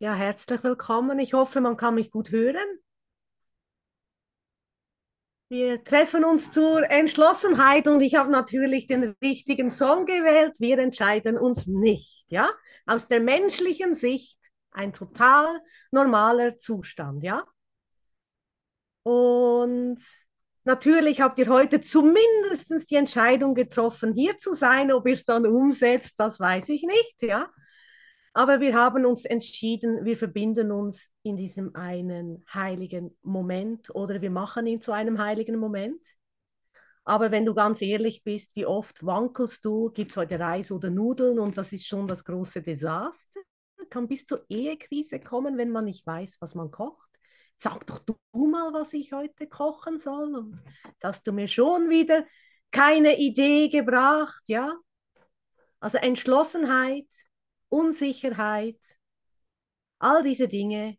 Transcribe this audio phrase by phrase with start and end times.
[0.00, 1.18] Ja, herzlich willkommen.
[1.18, 2.78] Ich hoffe, man kann mich gut hören.
[5.48, 10.60] Wir treffen uns zur Entschlossenheit und ich habe natürlich den richtigen Song gewählt.
[10.60, 12.48] Wir entscheiden uns nicht, ja?
[12.86, 14.38] Aus der menschlichen Sicht
[14.70, 17.44] ein total normaler Zustand, ja?
[19.02, 19.98] Und
[20.62, 24.92] natürlich habt ihr heute zumindest die Entscheidung getroffen, hier zu sein.
[24.92, 27.50] Ob ihr es dann umsetzt, das weiß ich nicht, ja?
[28.38, 34.30] Aber wir haben uns entschieden, wir verbinden uns in diesem einen heiligen Moment oder wir
[34.30, 36.00] machen ihn zu einem heiligen Moment.
[37.02, 40.88] Aber wenn du ganz ehrlich bist, wie oft wankelst du, gibt es heute Reis oder
[40.88, 43.40] Nudeln und das ist schon das große Desaster.
[43.90, 47.10] Kann bis zur Ehekrise kommen, wenn man nicht weiß, was man kocht.
[47.56, 48.16] Sag doch du
[48.46, 50.36] mal, was ich heute kochen soll.
[50.36, 52.24] Und jetzt hast du mir schon wieder
[52.70, 54.76] keine Idee gebracht, ja?
[55.80, 57.08] Also Entschlossenheit,
[57.68, 58.80] Unsicherheit,
[59.98, 60.96] all diese Dinge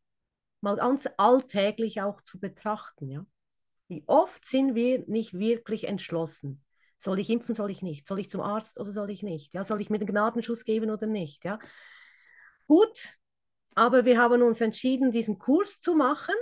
[0.62, 3.10] mal ganz alltäglich auch zu betrachten.
[3.10, 3.26] Ja?
[3.88, 6.64] Wie oft sind wir nicht wirklich entschlossen?
[6.98, 8.06] Soll ich impfen, soll ich nicht?
[8.08, 9.54] Soll ich zum Arzt oder soll ich nicht?
[9.54, 11.46] Ja, soll ich mir den Gnadenschuss geben oder nicht?
[11.46, 11.60] Ja?
[12.68, 13.18] Gut,
[13.74, 16.36] aber wir haben uns entschieden, diesen Kurs zu machen.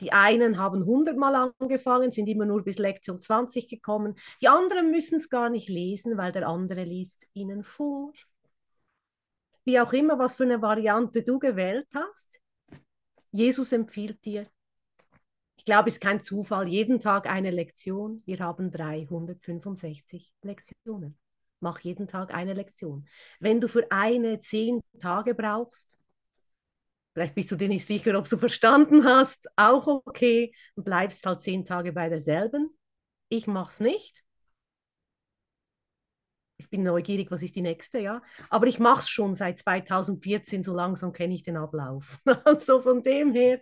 [0.00, 4.16] Die einen haben hundertmal angefangen, sind immer nur bis Lektion 20 gekommen.
[4.42, 8.12] Die anderen müssen es gar nicht lesen, weil der andere liest ihnen vor
[9.66, 12.40] wie auch immer, was für eine Variante du gewählt hast.
[13.32, 14.46] Jesus empfiehlt dir,
[15.56, 18.22] ich glaube, es ist kein Zufall, jeden Tag eine Lektion.
[18.24, 21.18] Wir haben 365 Lektionen.
[21.58, 23.08] Mach jeden Tag eine Lektion.
[23.40, 25.98] Wenn du für eine zehn Tage brauchst,
[27.14, 31.64] vielleicht bist du dir nicht sicher, ob du verstanden hast, auch okay, bleibst halt zehn
[31.64, 32.70] Tage bei derselben.
[33.28, 34.25] Ich mache es nicht
[36.58, 38.22] ich bin neugierig, was ist die nächste, ja.
[38.50, 42.18] Aber ich mache es schon seit 2014, so langsam kenne ich den Ablauf.
[42.44, 43.60] also von dem her,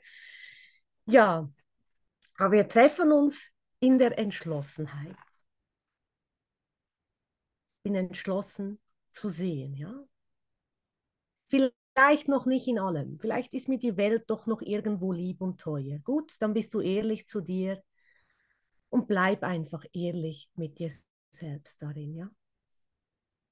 [1.06, 1.50] ja.
[2.36, 3.50] Aber wir treffen uns
[3.80, 5.16] in der Entschlossenheit.
[7.82, 9.92] Bin entschlossen zu sehen, ja.
[11.46, 13.18] Vielleicht noch nicht in allem.
[13.20, 15.98] Vielleicht ist mir die Welt doch noch irgendwo lieb und teuer.
[15.98, 17.82] Gut, dann bist du ehrlich zu dir
[18.88, 20.90] und bleib einfach ehrlich mit dir
[21.30, 22.30] selbst darin, ja.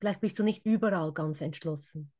[0.02, 2.10] Vielleicht bist du nicht überall ganz entschlossen.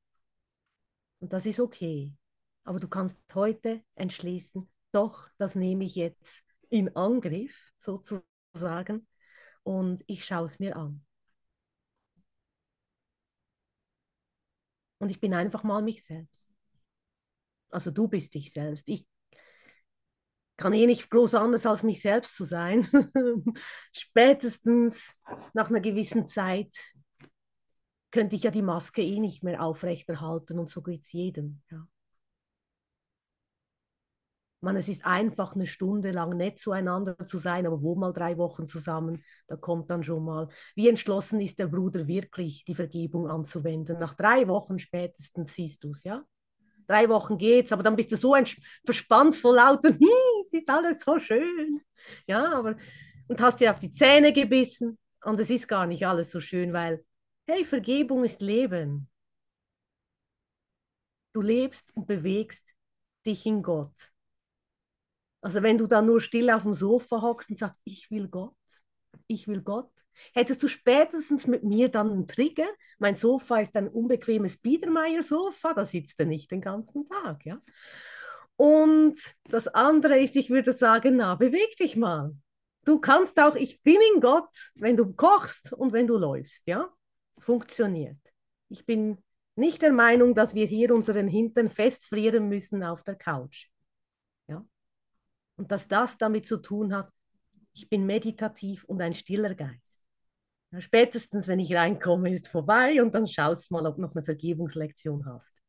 [1.18, 2.14] Und das ist okay.
[2.62, 9.08] Aber du kannst heute entschließen, doch, das nehme ich jetzt in Angriff, sozusagen,
[9.64, 11.04] und ich schaue es mir an.
[14.98, 16.46] Und ich bin einfach mal mich selbst.
[17.70, 18.88] Also du bist dich selbst.
[18.88, 19.08] Ich
[20.56, 22.86] kann eh nicht groß anders als mich selbst zu sein.
[23.92, 25.16] Spätestens
[25.52, 26.76] nach einer gewissen Zeit
[28.12, 31.62] könnte ich ja die Maske eh nicht mehr aufrechterhalten und so geht es jedem.
[31.70, 31.88] Ja.
[34.60, 38.38] Man, es ist einfach eine Stunde lang nett zueinander zu sein, aber wo mal drei
[38.38, 43.28] Wochen zusammen, da kommt dann schon mal, wie entschlossen ist der Bruder wirklich, die Vergebung
[43.28, 43.98] anzuwenden.
[43.98, 46.22] Nach drei Wochen spätestens siehst du es, ja.
[46.86, 48.36] Drei Wochen geht's, aber dann bist du so
[48.84, 49.88] verspannt vor lauter,
[50.40, 51.80] es ist alles so schön.
[52.28, 52.76] Ja, aber,
[53.26, 56.72] und hast dir auf die Zähne gebissen und es ist gar nicht alles so schön,
[56.72, 57.04] weil
[57.46, 59.08] Hey, Vergebung ist Leben.
[61.32, 62.64] Du lebst und bewegst
[63.26, 64.12] dich in Gott.
[65.40, 68.54] Also wenn du da nur still auf dem Sofa hockst und sagst, ich will Gott,
[69.26, 69.90] ich will Gott,
[70.34, 72.68] hättest du spätestens mit mir dann einen Trigger.
[73.00, 77.60] Mein Sofa ist ein unbequemes Biedermeier-Sofa, da sitzt er nicht den ganzen Tag, ja.
[78.54, 82.36] Und das andere ist, ich würde sagen, na, beweg dich mal.
[82.84, 86.92] Du kannst auch, ich bin in Gott, wenn du kochst und wenn du läufst, ja
[87.42, 88.18] funktioniert.
[88.68, 89.18] Ich bin
[89.54, 93.68] nicht der Meinung, dass wir hier unseren Hintern festfrieren müssen auf der Couch.
[94.48, 94.64] Ja?
[95.56, 97.12] Und dass das damit zu tun hat,
[97.74, 100.00] ich bin meditativ und ein stiller Geist.
[100.70, 104.24] Ja, spätestens, wenn ich reinkomme, ist vorbei und dann schaust mal, ob du noch eine
[104.24, 105.62] Vergebungslektion hast.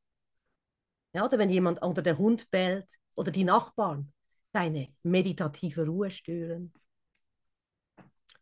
[1.14, 4.14] Ja, oder wenn jemand oder der Hund bellt oder die Nachbarn
[4.54, 6.74] deine meditative Ruhe stören.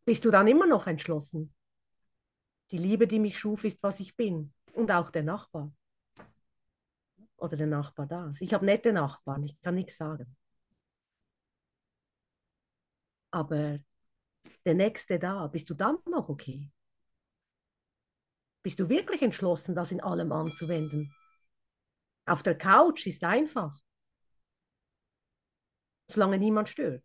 [0.06, 1.54] Bist du dann immer noch entschlossen?
[2.72, 4.54] Die Liebe, die mich schuf, ist, was ich bin.
[4.74, 5.74] Und auch der Nachbar.
[7.38, 8.32] Oder der Nachbar da.
[8.40, 10.38] Ich habe nette Nachbarn, ich kann nichts sagen.
[13.32, 13.80] Aber
[14.66, 16.70] der Nächste da, bist du dann noch okay?
[18.64, 21.14] Bist du wirklich entschlossen, das in allem anzuwenden?
[22.26, 23.82] Auf der Couch ist einfach.
[26.08, 27.04] Solange niemand stört.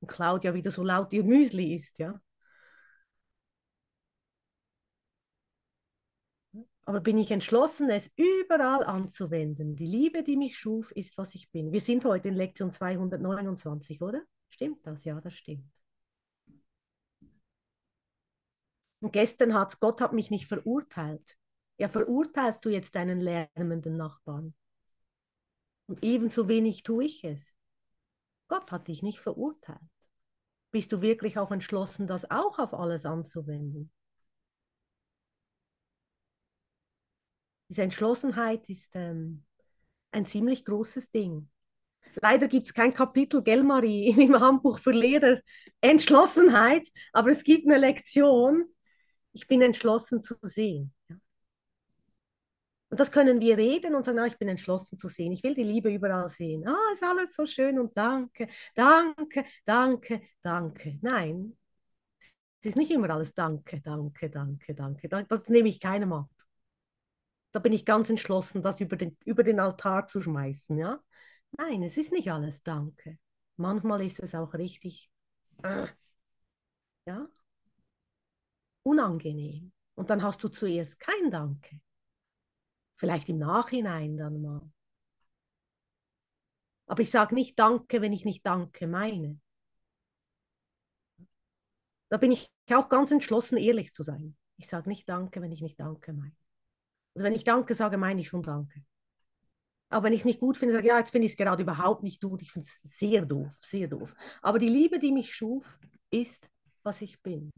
[0.00, 2.20] Und Claudia wieder so laut ihr Müsli isst, ja.
[6.88, 9.76] Aber bin ich entschlossen, es überall anzuwenden?
[9.76, 11.70] Die Liebe, die mich schuf, ist, was ich bin.
[11.70, 14.22] Wir sind heute in Lektion 229, oder?
[14.48, 15.04] Stimmt das?
[15.04, 15.70] Ja, das stimmt.
[19.00, 21.36] Und gestern hat Gott hat mich nicht verurteilt.
[21.76, 24.54] Ja, verurteilst du jetzt deinen lärmenden Nachbarn?
[25.88, 27.52] Und ebenso wenig tue ich es.
[28.48, 29.78] Gott hat dich nicht verurteilt.
[30.70, 33.92] Bist du wirklich auch entschlossen, das auch auf alles anzuwenden?
[37.68, 39.44] Diese Entschlossenheit ist ähm,
[40.10, 41.48] ein ziemlich großes Ding.
[42.20, 45.40] Leider gibt es kein Kapitel, gell, Marie, im Handbuch für Lehrer
[45.80, 48.64] Entschlossenheit, aber es gibt eine Lektion.
[49.32, 50.92] Ich bin entschlossen zu sehen.
[52.90, 55.32] Und das können wir reden und sagen, ah, ich bin entschlossen zu sehen.
[55.32, 56.66] Ich will die Liebe überall sehen.
[56.66, 60.98] Ah, ist alles so schön und danke, danke, danke, danke.
[61.02, 61.56] Nein,
[62.18, 65.08] es ist nicht immer alles danke, danke, danke, danke.
[65.28, 66.30] Das nehme ich keinem ab.
[67.52, 70.78] Da bin ich ganz entschlossen, das über den, über den Altar zu schmeißen.
[70.78, 71.00] Ja?
[71.52, 73.18] Nein, es ist nicht alles danke.
[73.56, 75.10] Manchmal ist es auch richtig
[75.62, 75.88] äh,
[77.06, 77.28] ja?
[78.82, 79.72] unangenehm.
[79.94, 81.80] Und dann hast du zuerst kein Danke.
[82.94, 84.70] Vielleicht im Nachhinein dann mal.
[86.86, 89.40] Aber ich sage nicht Danke, wenn ich nicht Danke meine.
[92.08, 94.36] Da bin ich auch ganz entschlossen, ehrlich zu sein.
[94.56, 96.36] Ich sage nicht Danke, wenn ich nicht Danke meine.
[97.18, 98.80] Also wenn ich Danke sage, meine ich schon Danke.
[99.88, 101.64] Aber wenn ich es nicht gut finde, sage ich, ja, jetzt finde ich es gerade
[101.64, 102.40] überhaupt nicht gut.
[102.42, 104.14] Ich finde es sehr doof, sehr doof.
[104.40, 105.80] Aber die Liebe, die mich schuf,
[106.10, 106.48] ist,
[106.84, 107.50] was ich bin.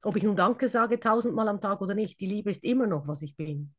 [0.00, 3.06] Ob ich nun Danke sage tausendmal am Tag oder nicht, die Liebe ist immer noch,
[3.06, 3.74] was ich bin.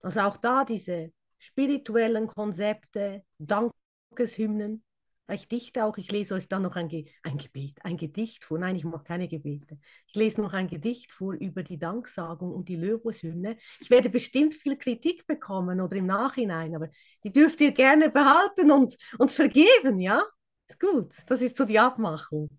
[0.00, 4.82] Also auch da diese spirituellen Konzepte, Dankeshymnen.
[5.32, 8.58] Ich dichte auch, ich lese euch dann noch ein, Ge ein Gebet, ein Gedicht vor.
[8.58, 9.78] Nein, ich mache keine Gebete.
[10.06, 13.56] Ich lese noch ein Gedicht vor über die Danksagung und die Lörbushymne.
[13.80, 16.88] Ich werde bestimmt viel Kritik bekommen oder im Nachhinein, aber
[17.24, 20.22] die dürft ihr gerne behalten und, und vergeben, ja?
[20.68, 21.14] Ist gut.
[21.26, 22.50] Das ist so die Abmachung.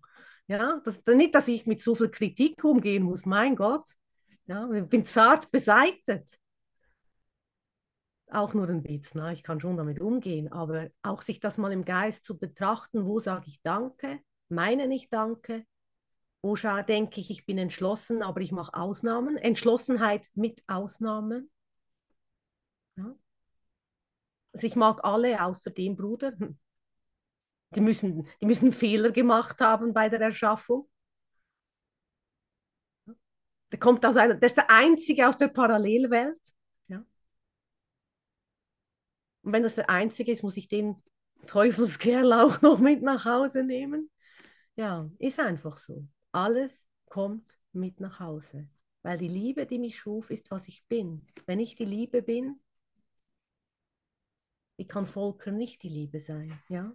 [0.46, 3.84] Ja, das, nicht, dass ich mit so viel Kritik umgehen muss, mein Gott.
[4.46, 6.38] Ja, ich bin zart beseitet.
[8.32, 11.70] Auch nur ein bisschen, na, ich kann schon damit umgehen, aber auch sich das mal
[11.70, 15.66] im Geist zu betrachten, wo sage ich Danke, meine nicht Danke,
[16.40, 19.36] wo denke ich, ich bin entschlossen, aber ich mache Ausnahmen.
[19.36, 21.50] Entschlossenheit mit Ausnahmen.
[22.96, 23.14] Ja.
[24.54, 26.32] Also ich mag alle außer dem Bruder.
[27.74, 30.88] Die müssen, die müssen Fehler gemacht haben bei der Erschaffung.
[33.70, 36.40] Der kommt aus einer, der ist der Einzige aus der Parallelwelt.
[39.42, 40.96] Und wenn das der Einzige ist, muss ich den
[41.46, 44.10] Teufelskerl auch noch mit nach Hause nehmen.
[44.76, 46.06] Ja, ist einfach so.
[46.32, 48.68] Alles kommt mit nach Hause.
[49.02, 51.26] Weil die Liebe, die mich schuf, ist, was ich bin.
[51.46, 52.60] Wenn ich die Liebe bin,
[54.76, 56.58] wie kann Volker nicht die Liebe sein?
[56.68, 56.94] Ja?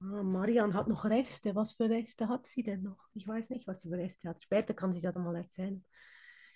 [0.00, 1.54] Ah, Marian hat noch Reste.
[1.54, 3.08] Was für Reste hat sie denn noch?
[3.14, 4.42] Ich weiß nicht, was sie für Reste hat.
[4.42, 5.84] Später kann sie es ja dann mal erzählen.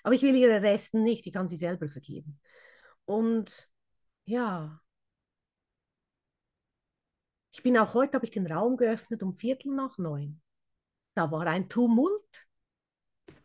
[0.02, 2.40] Aber ich will ihre Resten nicht, die kann sie selber vergeben.
[3.06, 3.68] Und
[4.24, 4.80] ja,
[7.52, 10.40] ich bin auch heute, habe ich den Raum geöffnet um Viertel nach neun.
[11.14, 12.45] Da war ein Tumult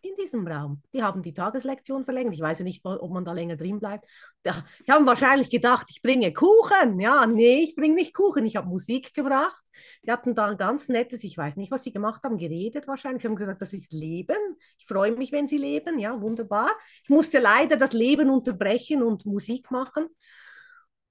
[0.01, 0.81] in diesem Raum.
[0.93, 2.33] Die haben die Tageslektion verlängert.
[2.33, 4.05] Ich weiß ja nicht, ob man da länger drin bleibt.
[4.45, 6.99] Die haben wahrscheinlich gedacht, ich bringe Kuchen.
[6.99, 8.45] Ja, nee, ich bringe nicht Kuchen.
[8.45, 9.63] Ich habe Musik gebracht.
[10.03, 13.21] Die hatten da ein ganz nettes, ich weiß nicht, was sie gemacht haben, geredet wahrscheinlich.
[13.21, 14.37] Sie haben gesagt, das ist Leben.
[14.77, 15.99] Ich freue mich, wenn sie leben.
[15.99, 16.69] Ja, wunderbar.
[17.03, 20.07] Ich musste leider das Leben unterbrechen und Musik machen.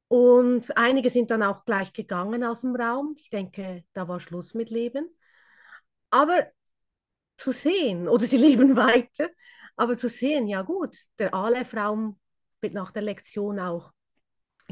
[0.08, 3.14] Und einige sind dann auch gleich gegangen aus dem Raum.
[3.16, 5.08] Ich denke, da war Schluss mit Leben.
[6.10, 6.46] Aber
[7.40, 9.28] zu sehen, oder sie leben weiter,
[9.76, 12.18] aber zu sehen, ja gut, der Aleph-Raum
[12.60, 13.92] wird nach der Lektion auch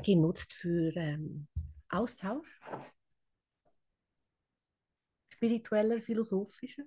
[0.04, 1.48] genutzt für ähm,
[1.88, 2.60] Austausch,
[5.30, 6.84] spiritueller, philosophischer.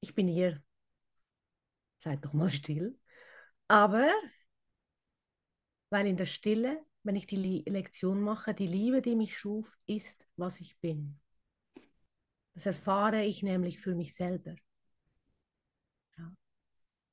[0.00, 0.62] Ich bin hier,
[1.98, 2.98] seid doch mal still,
[3.68, 4.08] aber
[5.90, 10.26] weil in der Stille, wenn ich die Lektion mache, die Liebe, die mich schuf, ist,
[10.36, 11.20] was ich bin.
[12.54, 14.54] Das erfahre ich nämlich für mich selber.
[16.16, 16.32] Ja.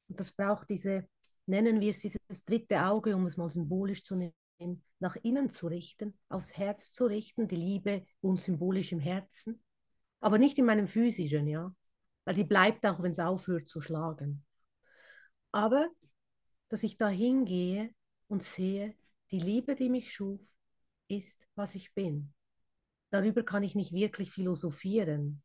[0.08, 1.08] Und das braucht diese,
[1.46, 5.68] nennen wir es dieses dritte Auge, um es mal symbolisch zu nennen, nach innen zu
[5.68, 9.64] richten, aufs Herz zu richten, die Liebe und symbolisch im Herzen,
[10.20, 11.76] aber nicht in meinem physischen, ja,
[12.26, 14.46] weil die bleibt auch, wenn es aufhört zu schlagen.
[15.52, 15.90] Aber,
[16.70, 17.94] dass ich da hingehe
[18.28, 18.96] und sehe,
[19.32, 20.40] die Liebe, die mich schuf,
[21.08, 22.34] ist, was ich bin.
[23.12, 25.44] Darüber kann ich nicht wirklich philosophieren.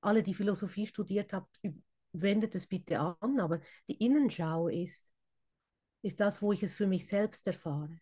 [0.00, 1.60] Alle, die Philosophie studiert habt,
[2.12, 5.12] wendet es bitte an, aber die Innenschau ist,
[6.02, 7.98] ist das, wo ich es für mich selbst erfahre.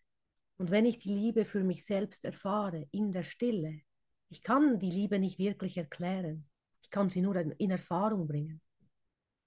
[0.57, 3.81] Und wenn ich die Liebe für mich selbst erfahre, in der Stille,
[4.29, 6.47] ich kann die Liebe nicht wirklich erklären,
[6.83, 8.61] ich kann sie nur in Erfahrung bringen,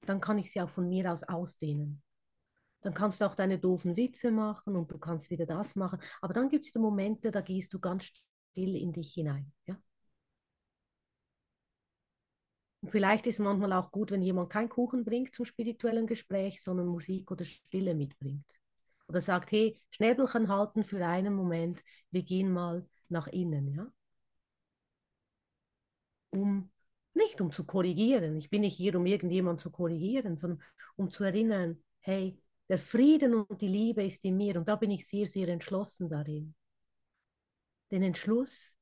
[0.07, 2.03] dann kann ich sie auch von mir aus ausdehnen.
[2.83, 6.01] Dann kannst du auch deine doofen Witze machen und du kannst wieder das machen.
[6.23, 8.11] Aber dann gibt es die Momente, da gehst du ganz
[8.51, 9.53] still in dich hinein.
[9.67, 9.77] Ja?
[12.83, 16.63] Und vielleicht ist es manchmal auch gut, wenn jemand keinen Kuchen bringt zum spirituellen Gespräch,
[16.63, 18.47] sondern Musik oder Stille mitbringt.
[19.09, 23.69] Oder sagt, hey, Schnäbelchen halten für einen Moment, wir gehen mal nach innen.
[23.75, 23.93] Ja?
[26.31, 26.71] Um
[27.13, 28.37] nicht um zu korrigieren.
[28.37, 30.63] Ich bin nicht hier, um irgendjemand zu korrigieren, sondern
[30.97, 34.93] um zu erinnern, hey, der Frieden und die Liebe ist in mir und da bin
[34.93, 36.55] ich sehr, sehr entschlossen darin.
[37.91, 38.77] Den Entschluss,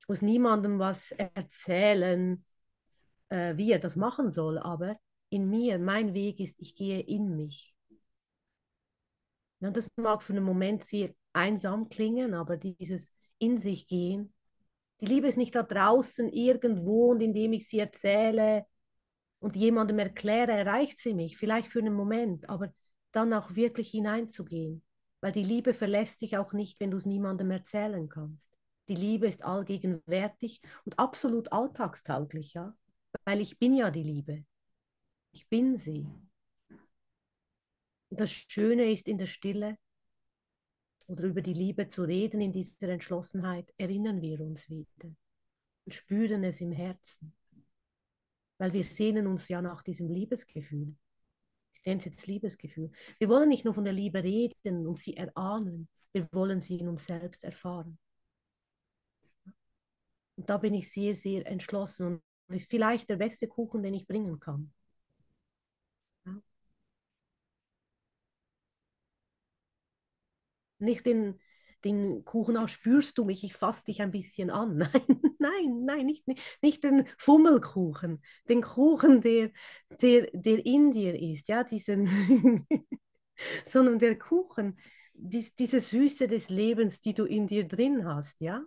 [0.00, 2.44] ich muss niemandem was erzählen,
[3.28, 4.98] äh, wie er das machen soll, aber
[5.30, 7.74] in mir, mein Weg ist, ich gehe in mich.
[9.60, 14.32] Ja, das mag für einen Moment sehr einsam klingen, aber dieses in sich gehen,
[15.00, 18.66] die Liebe ist nicht da draußen irgendwo und indem ich sie erzähle
[19.40, 22.72] und jemandem erkläre, erreicht sie mich, vielleicht für einen Moment, aber
[23.12, 24.83] dann auch wirklich hineinzugehen.
[25.24, 28.46] Weil die Liebe verlässt dich auch nicht, wenn du es niemandem erzählen kannst.
[28.88, 32.76] Die Liebe ist allgegenwärtig und absolut alltagstauglich, ja.
[33.24, 34.44] Weil ich bin ja die Liebe.
[35.32, 36.06] Ich bin sie.
[38.10, 39.78] Und das Schöne ist in der Stille
[41.06, 45.08] oder über die Liebe zu reden, in dieser Entschlossenheit, erinnern wir uns wieder
[45.86, 47.32] und spüren es im Herzen.
[48.58, 50.94] Weil wir sehnen uns ja nach diesem Liebesgefühl
[51.86, 52.90] nenne es jetzt Liebesgefühl.
[53.18, 56.88] Wir wollen nicht nur von der Liebe reden und sie erahnen, wir wollen sie in
[56.88, 57.98] uns selbst erfahren.
[60.36, 64.06] Und da bin ich sehr, sehr entschlossen und ist vielleicht der beste Kuchen, den ich
[64.06, 64.72] bringen kann.
[66.26, 66.32] Ja.
[70.78, 71.40] Nicht den,
[71.84, 74.78] den Kuchen auch spürst du mich, ich fasse dich ein bisschen an.
[75.38, 76.24] Nein, nein, nein, nicht,
[76.62, 79.50] nicht den Fummelkuchen, den Kuchen, der,
[80.00, 82.08] der, der in dir ist, ja, diesen,
[83.66, 84.78] sondern der Kuchen,
[85.12, 88.64] dies, diese Süße des Lebens, die du in dir drin hast, ja.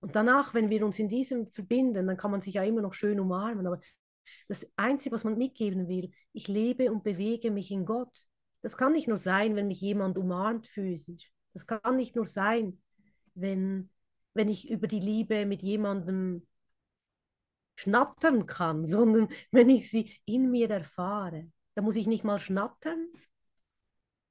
[0.00, 2.94] Und danach, wenn wir uns in diesem verbinden, dann kann man sich ja immer noch
[2.94, 3.80] schön umarmen, aber
[4.48, 8.26] das Einzige, was man mitgeben will, ich lebe und bewege mich in Gott.
[8.62, 11.30] Das kann nicht nur sein, wenn mich jemand umarmt physisch.
[11.52, 12.80] Das kann nicht nur sein,
[13.34, 13.90] wenn,
[14.34, 16.46] wenn ich über die Liebe mit jemandem
[17.76, 21.50] schnattern kann, sondern wenn ich sie in mir erfahre.
[21.74, 23.08] Da muss ich nicht mal schnattern,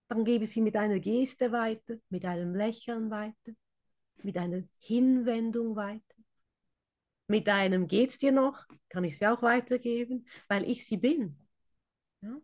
[0.07, 3.53] dann gebe ich sie mit einer Geste weiter, mit einem Lächeln weiter,
[4.23, 6.01] mit einer Hinwendung weiter.
[7.27, 11.39] Mit einem geht's dir noch, kann ich sie auch weitergeben, weil ich sie bin.
[12.21, 12.39] Ja?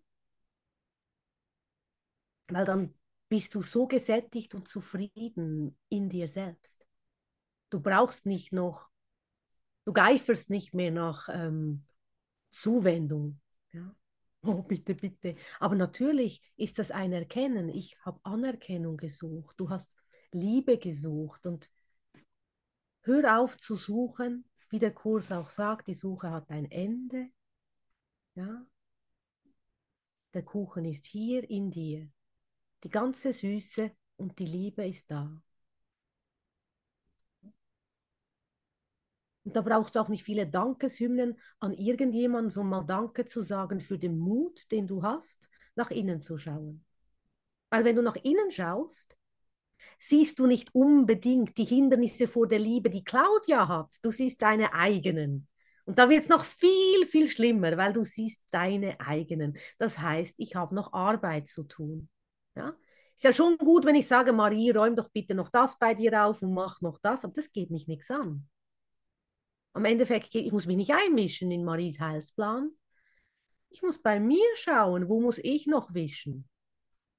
[2.52, 2.94] Weil dann
[3.30, 6.86] bist du so gesättigt und zufrieden in dir selbst.
[7.70, 8.90] Du brauchst nicht noch,
[9.86, 11.86] du geiferst nicht mehr nach ähm,
[12.50, 13.40] Zuwendung.
[13.72, 13.96] Ja?
[14.44, 15.36] Oh, bitte, bitte.
[15.60, 17.70] Aber natürlich ist das ein Erkennen.
[17.70, 19.54] Ich habe Anerkennung gesucht.
[19.60, 19.96] Du hast
[20.32, 21.46] Liebe gesucht.
[21.46, 21.70] Und
[23.04, 27.30] hör auf zu suchen, wie der Kurs auch sagt, die Suche hat ein Ende.
[28.34, 28.66] Ja?
[30.34, 32.10] Der Kuchen ist hier in dir.
[32.84, 35.42] Die ganze Süße und die Liebe ist da.
[39.44, 43.82] Und da brauchst du auch nicht viele Dankeshymnen an irgendjemanden, um mal Danke zu sagen
[43.82, 46.86] für den Mut, den du hast, nach innen zu schauen.
[47.70, 49.18] Weil wenn du nach innen schaust,
[49.98, 53.90] siehst du nicht unbedingt die Hindernisse vor der Liebe, die Claudia hat.
[54.02, 55.48] Du siehst deine eigenen.
[55.86, 59.58] Und da wird es noch viel, viel schlimmer, weil du siehst deine eigenen.
[59.80, 62.10] Das heißt, ich habe noch Arbeit zu tun.
[62.56, 62.76] Ja?
[63.16, 66.26] Ist ja schon gut, wenn ich sage, Marie, räum doch bitte noch das bei dir
[66.26, 68.48] auf und mach noch das, aber das geht mich nichts an.
[69.74, 72.72] Am Endeffekt, ich muss mich nicht einmischen in Maries Heilsplan.
[73.70, 76.50] Ich muss bei mir schauen, wo muss ich noch wischen.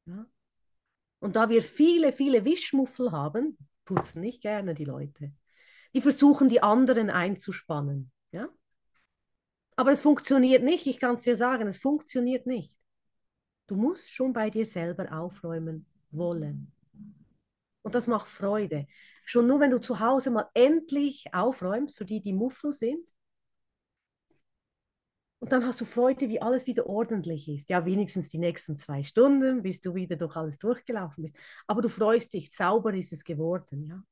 [0.06, 0.26] Ja?
[1.20, 5.32] Und da wir viele, viele Wischmuffel haben, putzen nicht gerne die Leute.
[5.94, 8.10] Die versuchen, die anderen einzuspannen.
[8.32, 8.48] Ja?
[9.76, 12.76] Aber es funktioniert nicht, ich kann es dir sagen, es funktioniert nicht.
[13.66, 16.72] Du musst schon bei dir selber aufräumen wollen.
[17.82, 18.86] Und das macht Freude.
[19.24, 23.08] Schon nur, wenn du zu Hause mal endlich aufräumst, für die, die Muffel sind.
[25.40, 27.68] Und dann hast du Freude, wie alles wieder ordentlich ist.
[27.68, 31.36] Ja, wenigstens die nächsten zwei Stunden, bis du wieder durch alles durchgelaufen bist.
[31.66, 34.04] Aber du freust dich, sauber ist es geworden, ja.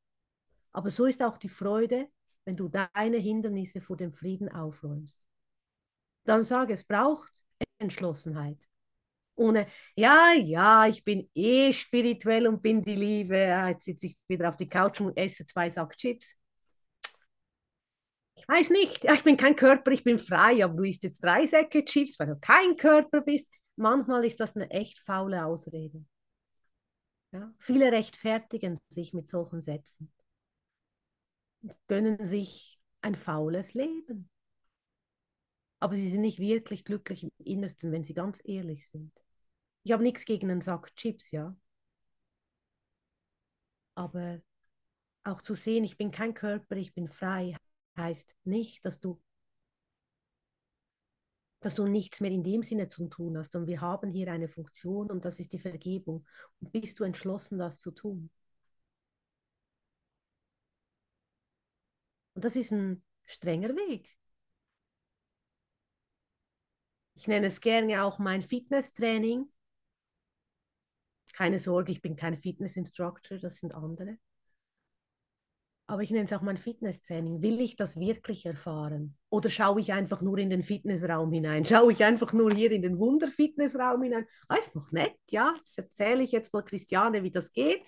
[0.72, 2.08] Aber so ist auch die Freude,
[2.44, 5.24] wenn du deine Hindernisse vor dem Frieden aufräumst.
[6.24, 7.44] Dann sage, es braucht
[7.78, 8.58] Entschlossenheit.
[9.40, 9.66] Ohne,
[9.96, 13.36] ja, ja, ich bin eh spirituell und bin die Liebe.
[13.68, 16.36] Jetzt sitze ich wieder auf die Couch und esse zwei Sack Chips.
[18.34, 21.24] Ich weiß nicht, ja, ich bin kein Körper, ich bin frei, aber du isst jetzt
[21.24, 23.48] drei Säcke Chips, weil du kein Körper bist.
[23.76, 26.04] Manchmal ist das eine echt faule Ausrede.
[27.32, 27.50] Ja?
[27.58, 30.12] Viele rechtfertigen sich mit solchen Sätzen,
[31.88, 34.28] gönnen sich ein faules Leben.
[35.78, 39.12] Aber sie sind nicht wirklich glücklich im Innersten, wenn sie ganz ehrlich sind.
[39.82, 41.56] Ich habe nichts gegen einen Sack Chips, ja.
[43.94, 44.40] Aber
[45.24, 47.56] auch zu sehen, ich bin kein Körper, ich bin frei,
[47.96, 49.20] heißt nicht, dass du
[51.60, 54.48] dass du nichts mehr in dem Sinne zu tun hast, sondern wir haben hier eine
[54.48, 56.26] Funktion und das ist die Vergebung.
[56.60, 58.30] Und bist du entschlossen, das zu tun?
[62.34, 64.16] Und das ist ein strenger Weg.
[67.14, 69.46] Ich nenne es gerne auch mein Fitnesstraining.
[71.40, 74.18] Keine Sorge, ich bin kein Fitness-Instructor, das sind andere
[75.90, 77.42] aber ich nenne es auch mein Fitnesstraining.
[77.42, 79.16] Will ich das wirklich erfahren?
[79.28, 81.64] Oder schaue ich einfach nur in den Fitnessraum hinein?
[81.64, 84.24] Schaue ich einfach nur hier in den Wunder-Fitnessraum hinein?
[84.46, 85.52] Ah, ist noch nett, ja.
[85.58, 87.82] Das erzähle ich jetzt mal Christiane, wie das geht.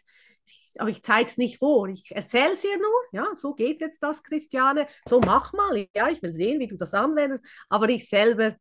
[0.79, 1.87] Aber ich zeige es nicht vor.
[1.87, 3.03] Ich erzähle es ihr nur.
[3.13, 4.89] Ja, so geht jetzt das, Christiane.
[5.09, 5.87] So mach mal.
[5.95, 7.45] Ja, ich will sehen, wie du das anwendest.
[7.69, 8.57] Aber ich selber,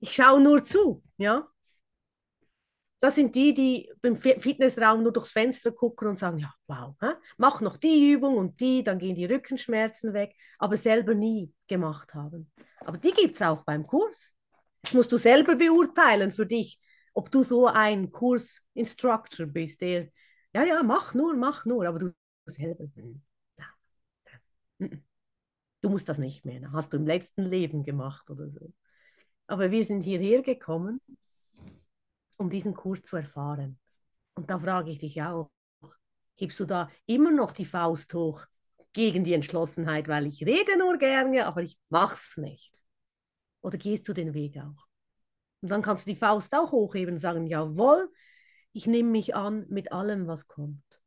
[0.00, 1.02] ich schaue nur zu.
[1.18, 1.46] Ja,
[3.00, 7.12] das sind die, die beim Fitnessraum nur durchs Fenster gucken und sagen, ja, wow, hä?
[7.36, 12.14] mach noch die Übung und die, dann gehen die Rückenschmerzen weg, aber selber nie gemacht
[12.14, 12.50] haben.
[12.80, 14.34] Aber die gibt es auch beim Kurs.
[14.82, 16.80] Das musst du selber beurteilen für dich,
[17.14, 20.08] ob du so ein Kursinstructor bist, der,
[20.54, 22.12] ja, ja, mach nur, mach nur, aber du
[22.46, 23.22] selber, hm,
[23.58, 23.66] ja,
[24.80, 25.04] hm.
[25.82, 28.72] du musst das nicht mehr, hast du im letzten Leben gemacht oder so.
[29.46, 31.00] Aber wir sind hierher gekommen
[32.38, 33.78] um diesen Kurs zu erfahren.
[34.34, 35.50] Und da frage ich dich auch,
[36.36, 38.46] hebst du da immer noch die Faust hoch
[38.92, 42.82] gegen die Entschlossenheit, weil ich rede nur gerne, aber ich mach's nicht?
[43.60, 44.86] Oder gehst du den Weg auch?
[45.60, 48.10] Und dann kannst du die Faust auch hochheben und sagen, jawohl,
[48.72, 51.02] ich nehme mich an mit allem, was kommt.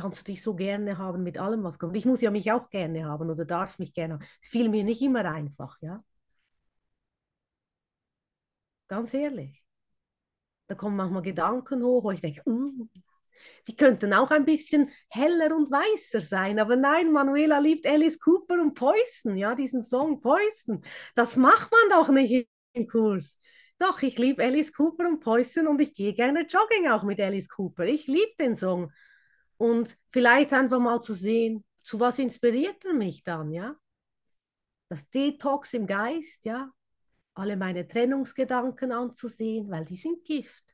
[0.00, 1.96] kannst du dich so gerne haben mit allem, was kommt.
[1.96, 4.24] Ich muss ja mich auch gerne haben oder darf mich gerne haben.
[4.40, 6.02] Es fiel mir nicht immer einfach, ja.
[8.90, 9.64] Ganz ehrlich.
[10.66, 12.88] Da kommen manchmal Gedanken hoch, wo ich denke, uh,
[13.68, 16.58] die könnten auch ein bisschen heller und weißer sein.
[16.58, 20.82] Aber nein, Manuela liebt Alice Cooper und Poison, ja, diesen Song Poison.
[21.14, 23.38] Das macht man doch nicht im Kurs.
[23.78, 27.48] Doch, ich liebe Alice Cooper und Poison und ich gehe gerne jogging auch mit Alice
[27.48, 27.84] Cooper.
[27.84, 28.92] Ich liebe den Song.
[29.56, 33.76] Und vielleicht einfach mal zu sehen, zu was inspiriert er mich dann, ja?
[34.88, 36.72] Das Detox im Geist, ja?
[37.40, 40.64] Alle meine Trennungsgedanken anzusehen, weil die sind Gift.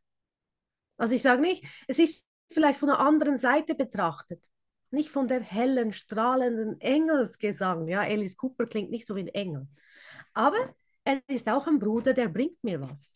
[0.96, 4.46] Also ich sage nicht, es ist vielleicht von einer anderen Seite betrachtet,
[4.90, 7.88] nicht von der hellen, strahlenden Engelsgesang.
[7.88, 9.68] Ja, Alice Cooper klingt nicht so wie ein Engel.
[10.32, 10.74] Aber
[11.04, 13.12] er ist auch ein Bruder, der bringt mir was.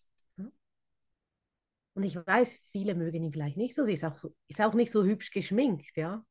[1.95, 3.85] Und ich weiß, viele mögen ihn vielleicht nicht so.
[3.85, 6.25] Sie ist auch, so, ist auch nicht so hübsch geschminkt, ja.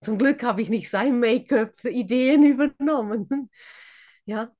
[0.00, 3.50] Zum Glück habe ich nicht sein Make-up-Ideen übernommen.
[4.24, 4.52] ja,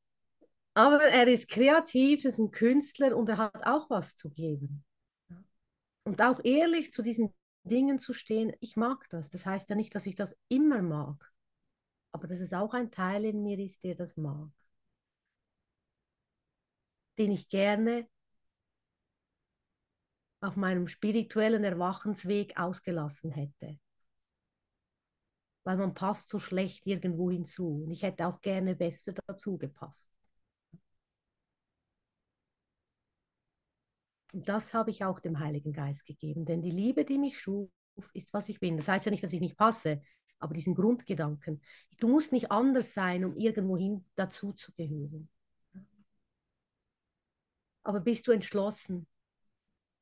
[0.76, 4.84] aber er ist kreativ, ist ein Künstler und er hat auch was zu geben.
[6.04, 9.30] Und auch ehrlich zu diesen Dingen zu stehen, ich mag das.
[9.30, 11.32] Das heißt ja nicht, dass ich das immer mag,
[12.12, 14.50] aber dass es auch ein Teil in mir ist, der das mag.
[17.16, 18.06] Den ich gerne
[20.42, 23.78] auf meinem spirituellen Erwachensweg ausgelassen hätte.
[25.64, 27.84] Weil man passt so schlecht irgendwo hinzu.
[27.84, 30.06] Und ich hätte auch gerne besser dazu gepasst.
[34.44, 36.44] Das habe ich auch dem Heiligen Geist gegeben.
[36.44, 37.70] Denn die Liebe, die mich schuf,
[38.12, 38.76] ist, was ich bin.
[38.76, 40.02] Das heißt ja nicht, dass ich nicht passe,
[40.38, 41.62] aber diesen Grundgedanken.
[41.98, 45.28] Du musst nicht anders sein, um irgendwohin dazu zu gehören.
[47.82, 49.06] Aber bist du entschlossen,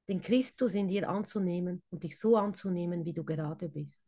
[0.09, 4.04] den Christus in dir anzunehmen und dich so anzunehmen, wie du gerade bist?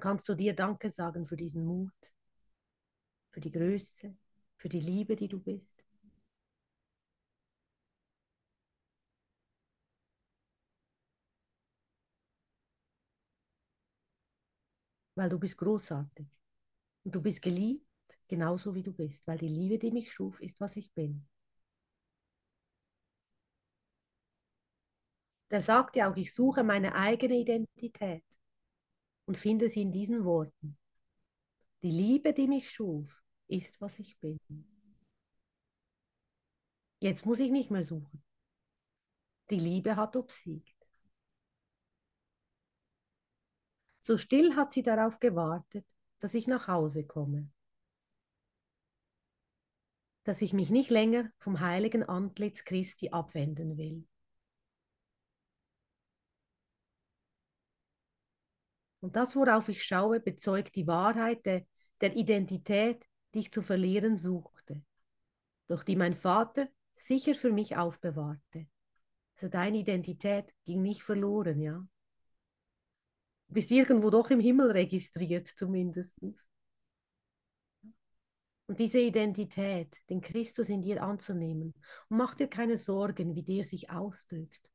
[0.00, 1.92] Kannst du dir Danke sagen für diesen Mut,
[3.30, 4.14] für die Größe,
[4.56, 5.82] für die Liebe, die du bist?
[15.14, 16.26] Weil du bist großartig
[17.04, 17.86] und du bist geliebt
[18.28, 21.26] genauso wie du bist, weil die Liebe, die mich schuf, ist, was ich bin.
[25.50, 28.24] Der sagt ja auch, ich suche meine eigene Identität
[29.30, 30.76] und finde sie in diesen Worten.
[31.84, 34.40] Die Liebe, die mich schuf, ist, was ich bin.
[36.98, 38.24] Jetzt muss ich nicht mehr suchen.
[39.50, 40.84] Die Liebe hat obsiegt.
[44.00, 45.86] So still hat sie darauf gewartet,
[46.18, 47.52] dass ich nach Hause komme.
[50.24, 54.08] Dass ich mich nicht länger vom heiligen Antlitz Christi abwenden will.
[59.00, 61.64] Und das, worauf ich schaue, bezeugt die Wahrheit der,
[62.00, 64.82] der Identität, die ich zu verlieren suchte,
[65.68, 68.66] doch die mein Vater sicher für mich aufbewahrte.
[69.36, 71.86] Also deine Identität ging nicht verloren, ja.
[73.48, 76.16] Du bist irgendwo doch im Himmel registriert, zumindest.
[78.66, 81.74] Und diese Identität, den Christus in dir anzunehmen.
[82.08, 84.70] Und mach dir keine Sorgen, wie der sich ausdrückt,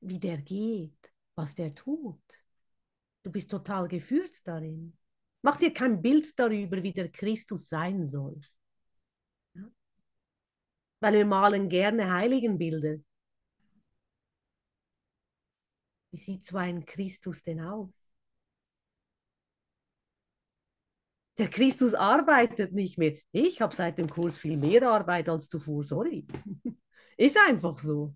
[0.00, 2.22] wie der geht, was der tut.
[3.24, 4.96] Du bist total geführt darin.
[5.42, 8.38] Mach dir kein Bild darüber, wie der Christus sein soll.
[9.54, 9.62] Ja?
[11.00, 12.98] Weil wir malen gerne Heiligenbilder.
[16.10, 18.06] Wie sieht so ein Christus denn aus?
[21.38, 23.18] Der Christus arbeitet nicht mehr.
[23.32, 26.26] Ich habe seit dem Kurs viel mehr Arbeit als zuvor, sorry.
[27.16, 28.14] Ist einfach so.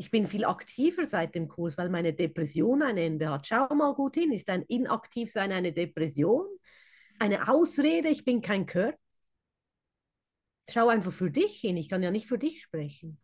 [0.00, 3.48] Ich bin viel aktiver seit dem Kurs, weil meine Depression ein Ende hat.
[3.48, 6.46] Schau mal gut hin, ist ein Inaktivsein eine Depression?
[7.18, 8.96] Eine Ausrede, ich bin kein Körper?
[10.70, 13.20] Schau einfach für dich hin, ich kann ja nicht für dich sprechen,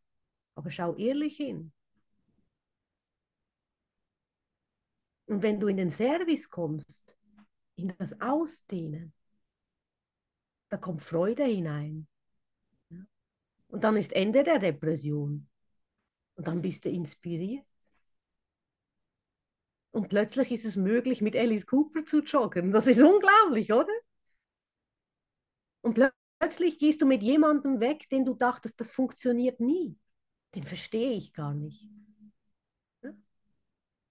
[0.56, 1.72] aber schau ehrlich hin.
[5.26, 7.16] Und wenn du in den Service kommst,
[7.76, 9.12] in das Ausdehnen,
[10.70, 12.08] da kommt Freude hinein.
[13.68, 15.48] Und dann ist Ende der Depression.
[16.36, 17.66] Und dann bist du inspiriert.
[19.92, 22.72] Und plötzlich ist es möglich, mit Alice Cooper zu joggen.
[22.72, 23.92] Das ist unglaublich, oder?
[25.82, 25.94] Und
[26.40, 29.96] plötzlich gehst du mit jemandem weg, den du dachtest, das funktioniert nie.
[30.54, 31.86] Den verstehe ich gar nicht.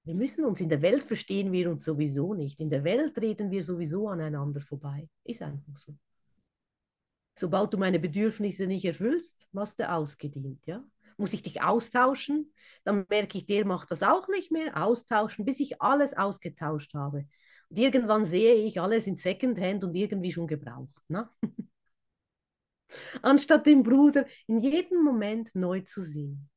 [0.05, 2.59] Wir müssen uns in der Welt verstehen wir uns sowieso nicht.
[2.59, 5.09] In der Welt reden wir sowieso aneinander vorbei.
[5.23, 5.95] Ist einfach so.
[7.35, 10.83] Sobald du meine Bedürfnisse nicht erfüllst, machst du ausgedient, ja?
[11.23, 12.53] Muss ich dich austauschen.
[12.83, 14.75] Dann merke ich, der macht das auch nicht mehr.
[14.75, 17.29] Austauschen, bis ich alles ausgetauscht habe.
[17.69, 21.01] Und irgendwann sehe ich alles in Secondhand und irgendwie schon gebraucht.
[21.07, 21.29] Ne?
[23.21, 26.49] Anstatt den Bruder in jedem Moment neu zu sehen.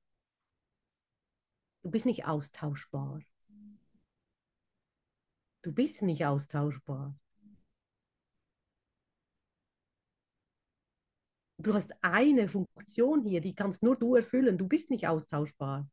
[1.85, 3.21] Du bist nicht austauschbar.
[5.63, 7.17] Du bist nicht austauschbar.
[11.67, 14.57] Du hast eine Funktion hier, die kannst nur du erfüllen.
[14.59, 15.89] Du bist nicht austauschbar.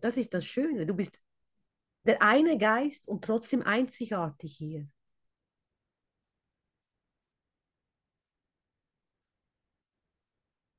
[0.00, 0.86] Das ist das Schöne.
[0.86, 1.20] Du bist
[2.04, 4.88] der eine Geist und trotzdem einzigartig hier.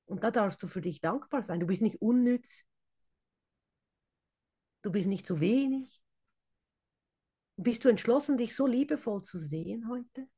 [0.05, 1.59] Und da darfst du für dich dankbar sein.
[1.59, 2.63] Du bist nicht unnütz.
[4.81, 6.01] Du bist nicht zu wenig.
[7.57, 10.29] Bist du entschlossen, dich so liebevoll zu sehen heute?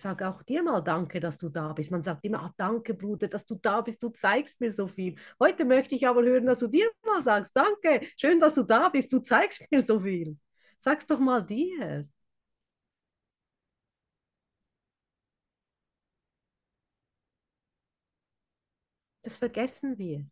[0.00, 1.90] Sag auch dir mal Danke, dass du da bist.
[1.90, 5.14] Man sagt immer, ah, danke, Bruder, dass du da bist, du zeigst mir so viel.
[5.38, 8.88] Heute möchte ich aber hören, dass du dir mal sagst, danke, schön, dass du da
[8.88, 10.38] bist, du zeigst mir so viel.
[10.78, 12.08] Sag's doch mal dir.
[19.22, 20.26] Das vergessen wir.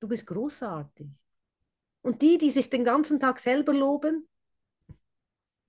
[0.00, 1.08] Du bist großartig.
[2.02, 4.28] Und die, die sich den ganzen Tag selber loben,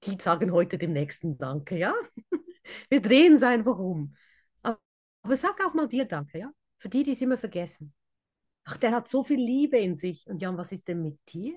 [0.03, 1.93] die sagen heute dem Nächsten Danke, ja?
[2.89, 4.15] Wir drehen es einfach um.
[4.61, 4.79] Aber,
[5.21, 6.51] aber sag auch mal dir Danke, ja?
[6.77, 7.93] Für die, die es immer vergessen.
[8.63, 10.27] Ach, der hat so viel Liebe in sich.
[10.27, 11.55] Und Jan, was ist denn mit dir?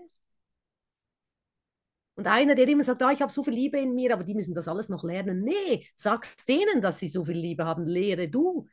[2.16, 4.34] Und einer, der immer sagt, ah, ich habe so viel Liebe in mir, aber die
[4.34, 5.42] müssen das alles noch lernen.
[5.42, 7.86] Nee, sag's denen, dass sie so viel Liebe haben.
[7.86, 8.68] Lehre du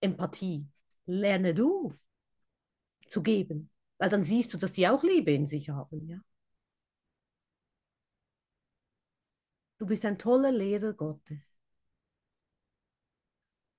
[0.00, 0.66] Empathie.
[1.06, 1.94] Lerne du
[3.06, 3.70] zu geben.
[3.98, 6.06] Weil dann siehst du, dass die auch Liebe in sich haben.
[6.08, 6.18] Ja?
[9.78, 11.56] Du bist ein toller Lehrer Gottes.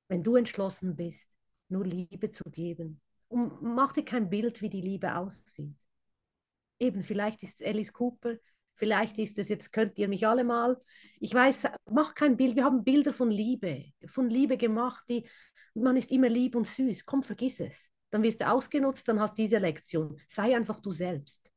[0.07, 1.29] Wenn du entschlossen bist,
[1.67, 3.01] nur Liebe zu geben.
[3.27, 5.75] Und mach dir kein Bild, wie die Liebe aussieht.
[6.79, 8.37] Eben, vielleicht ist Alice Cooper
[8.79, 10.77] Vielleicht ist es, jetzt könnt ihr mich alle mal,
[11.19, 15.27] ich weiß, mach kein Bild, wir haben Bilder von Liebe, von Liebe gemacht, die,
[15.73, 17.05] man ist immer lieb und süß.
[17.05, 17.91] Komm, vergiss es.
[18.09, 20.17] Dann wirst du ausgenutzt, dann hast du diese Lektion.
[20.29, 21.51] Sei einfach du selbst.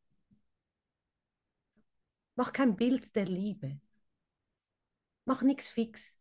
[2.34, 3.78] Mach kein Bild der Liebe.
[5.24, 6.18] Mach nichts fix.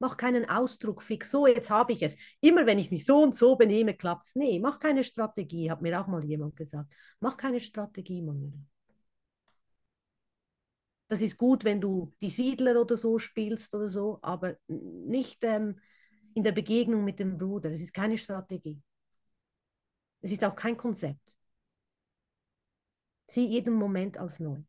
[0.00, 1.30] Mach keinen Ausdruck fix.
[1.30, 2.16] So, jetzt habe ich es.
[2.40, 4.34] Immer wenn ich mich so und so benehme, klappt es.
[4.34, 6.92] Nee, mach keine Strategie, hat mir auch mal jemand gesagt.
[7.20, 8.52] Mach keine Strategie, Manuel.
[11.08, 15.78] Das ist gut, wenn du die Siedler oder so spielst oder so, aber nicht ähm,
[16.34, 17.70] in der Begegnung mit dem Bruder.
[17.72, 18.80] Es ist keine Strategie.
[20.22, 21.20] Es ist auch kein Konzept.
[23.28, 24.60] Sieh jeden Moment als neu.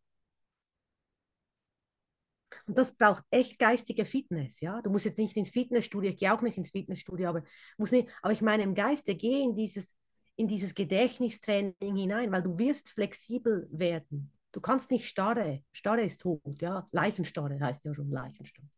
[2.71, 4.81] Und das braucht echt geistige Fitness, ja.
[4.81, 7.43] Du musst jetzt nicht ins Fitnessstudio, ich gehe auch nicht ins Fitnessstudio, aber
[7.77, 9.93] muss nicht, aber ich meine im Geiste, geh in dieses,
[10.37, 14.31] in dieses Gedächtnistraining hinein, weil du wirst flexibel werden.
[14.53, 16.87] Du kannst nicht starre, starre ist tot, ja.
[16.93, 18.69] Leichenstarre heißt ja schon Leichenstarre.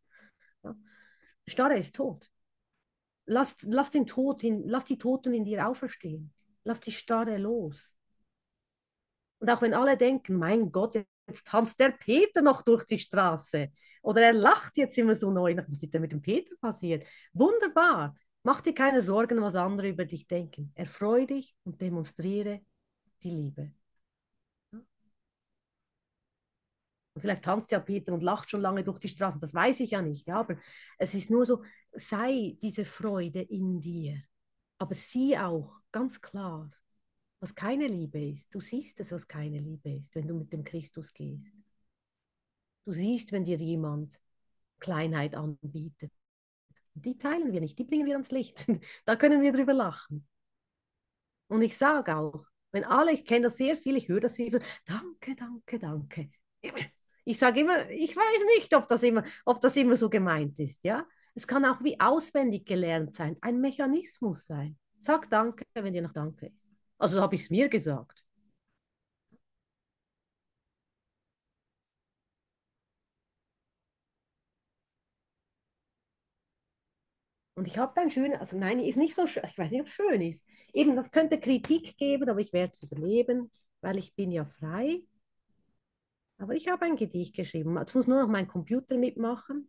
[0.64, 0.74] Ja?
[1.46, 2.28] Starre ist tot.
[3.26, 6.32] Lass, lass, den Tod in, lass die Toten in dir auferstehen.
[6.64, 7.94] Lass die Starre los.
[9.38, 10.96] Und auch wenn alle denken, mein Gott,
[11.26, 13.70] jetzt tanzt der Peter noch durch die Straße
[14.02, 17.06] oder er lacht jetzt immer so neu, was ist denn mit dem Peter passiert?
[17.32, 18.16] Wunderbar.
[18.42, 20.72] Mach dir keine Sorgen, was andere über dich denken.
[20.74, 22.60] Erfreu dich und demonstriere
[23.22, 23.72] die Liebe.
[27.14, 29.92] Und vielleicht tanzt ja Peter und lacht schon lange durch die Straße, das weiß ich
[29.92, 30.56] ja nicht, ja, aber
[30.98, 34.20] es ist nur so, sei diese Freude in dir,
[34.78, 36.70] aber sieh auch ganz klar,
[37.44, 38.54] was keine Liebe ist.
[38.54, 41.52] Du siehst es, was keine Liebe ist, wenn du mit dem Christus gehst.
[42.86, 44.18] Du siehst, wenn dir jemand
[44.80, 46.10] Kleinheit anbietet.
[46.94, 48.64] Die teilen wir nicht, die bringen wir ans Licht.
[49.04, 50.26] da können wir drüber lachen.
[51.48, 54.50] Und ich sage auch, wenn alle, ich kenne das sehr viel, ich höre das sehr
[54.50, 56.30] viel, danke, danke, danke.
[57.26, 60.82] Ich sage immer, ich weiß nicht, ob das immer, ob das immer so gemeint ist,
[60.84, 61.06] ja.
[61.34, 64.78] Es kann auch wie auswendig gelernt sein, ein Mechanismus sein.
[64.98, 66.73] Sag Danke, wenn dir noch Danke ist.
[67.04, 68.24] Also habe ich es mir gesagt.
[77.56, 79.86] Und ich habe dann schön, also nein, ist nicht so schön, ich weiß nicht, ob
[79.86, 80.44] es schön ist.
[80.72, 85.02] Eben, das könnte Kritik geben, aber ich werde es überleben, weil ich bin ja frei.
[86.38, 87.76] Aber ich habe ein Gedicht geschrieben.
[87.76, 89.68] Jetzt muss nur noch mein Computer mitmachen.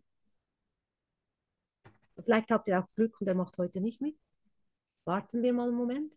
[2.23, 4.17] Vielleicht habt ihr auch Glück und er macht heute nicht mit.
[5.05, 6.13] Warten wir mal einen Moment.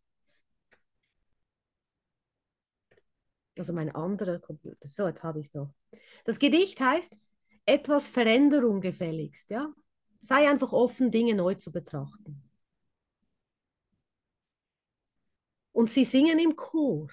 [3.58, 4.86] Also mein anderer Computer.
[4.86, 5.72] So, jetzt habe ich es doch.
[6.24, 7.16] Das Gedicht heißt
[7.66, 9.50] etwas Veränderung gefälligst.
[9.50, 9.72] Ja?
[10.22, 12.42] Sei einfach offen, Dinge neu zu betrachten.
[15.72, 17.08] Und sie singen im Chor.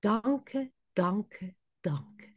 [0.00, 2.34] Danke, danke, danke.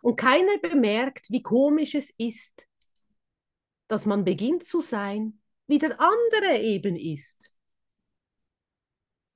[0.00, 2.66] Und keiner bemerkt, wie komisch es ist,
[3.88, 7.57] dass man beginnt zu sein, wie der andere eben ist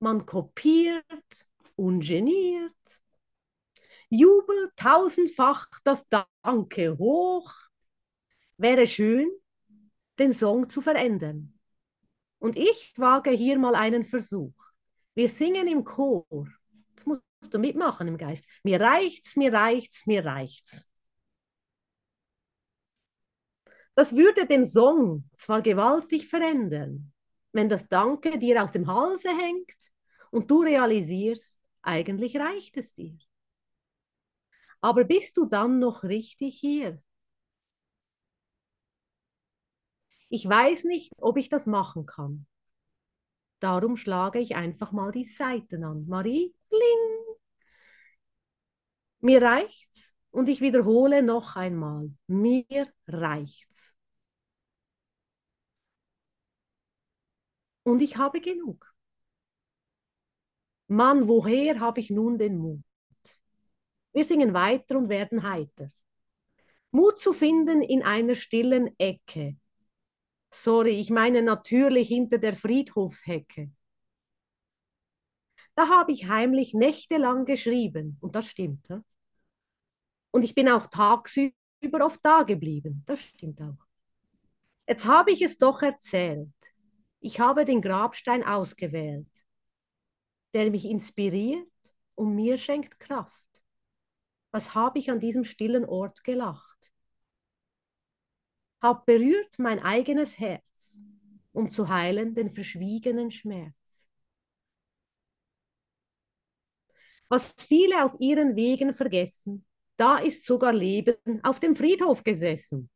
[0.02, 2.72] man kopiert, ungeniert,
[4.10, 7.50] jubelt tausendfach das Danke hoch.
[8.58, 9.30] Wäre schön,
[10.18, 11.58] den Song zu verändern.
[12.38, 14.54] Und ich wage hier mal einen Versuch.
[15.14, 16.26] Wir singen im Chor.
[16.94, 18.44] Das musst du mitmachen im Geist.
[18.64, 20.86] Mir reicht's, mir reicht's, mir reicht's.
[23.94, 27.12] Das würde den Song zwar gewaltig verändern,
[27.52, 29.91] wenn das Danke dir aus dem Halse hängt
[30.32, 33.16] und du realisierst, eigentlich reicht es dir.
[34.82, 37.02] Aber bist du dann noch richtig hier?
[40.28, 42.46] Ich weiß nicht, ob ich das machen kann.
[43.60, 46.06] Darum schlage ich einfach mal die Seiten an.
[46.08, 47.36] Marie, bling.
[49.20, 52.10] Mir reicht's und ich wiederhole noch einmal.
[52.26, 53.94] Mir reicht's.
[57.84, 58.91] Und ich habe genug.
[60.92, 62.82] Mann, woher habe ich nun den Mut?
[64.12, 65.90] Wir singen weiter und werden heiter.
[66.90, 69.56] Mut zu finden in einer stillen Ecke.
[70.50, 73.70] Sorry, ich meine natürlich hinter der Friedhofshecke.
[75.74, 78.86] Da habe ich heimlich nächtelang geschrieben, und das stimmt.
[78.90, 79.02] Ja?
[80.30, 83.86] Und ich bin auch tagsüber oft da geblieben, das stimmt auch.
[84.86, 86.52] Jetzt habe ich es doch erzählt.
[87.20, 89.26] Ich habe den Grabstein ausgewählt
[90.54, 91.68] der mich inspiriert
[92.14, 93.42] und mir schenkt Kraft.
[94.50, 96.92] Was habe ich an diesem stillen Ort gelacht?
[98.80, 100.98] Hab berührt mein eigenes Herz,
[101.52, 103.74] um zu heilen den verschwiegenen Schmerz.
[107.28, 109.64] Was viele auf ihren Wegen vergessen,
[109.96, 112.90] da ist sogar Leben auf dem Friedhof gesessen.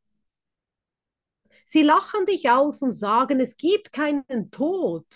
[1.64, 5.06] Sie lachen dich aus und sagen, es gibt keinen Tod.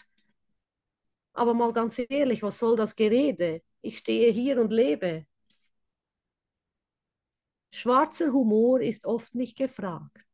[1.41, 3.63] Aber mal ganz ehrlich, was soll das Gerede?
[3.81, 5.25] Ich stehe hier und lebe.
[7.71, 10.27] Schwarzer Humor ist oft nicht gefragt.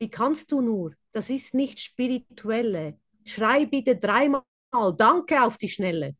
[0.00, 0.96] Wie kannst du nur?
[1.12, 2.98] Das ist nicht spirituelle.
[3.24, 4.42] Schrei bitte dreimal
[4.96, 6.16] Danke auf die Schnelle.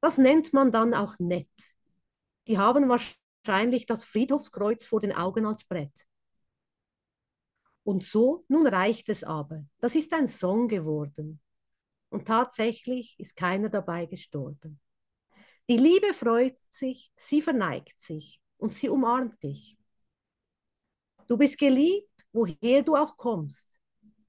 [0.00, 1.46] Das nennt man dann auch nett.
[2.48, 6.08] Die haben wahrscheinlich das Friedhofskreuz vor den Augen als Brett.
[7.84, 9.64] Und so, nun reicht es aber.
[9.78, 11.40] Das ist ein Song geworden.
[12.10, 14.80] Und tatsächlich ist keiner dabei gestorben.
[15.68, 19.76] Die Liebe freut sich, sie verneigt sich und sie umarmt dich.
[21.26, 23.78] Du bist geliebt, woher du auch kommst.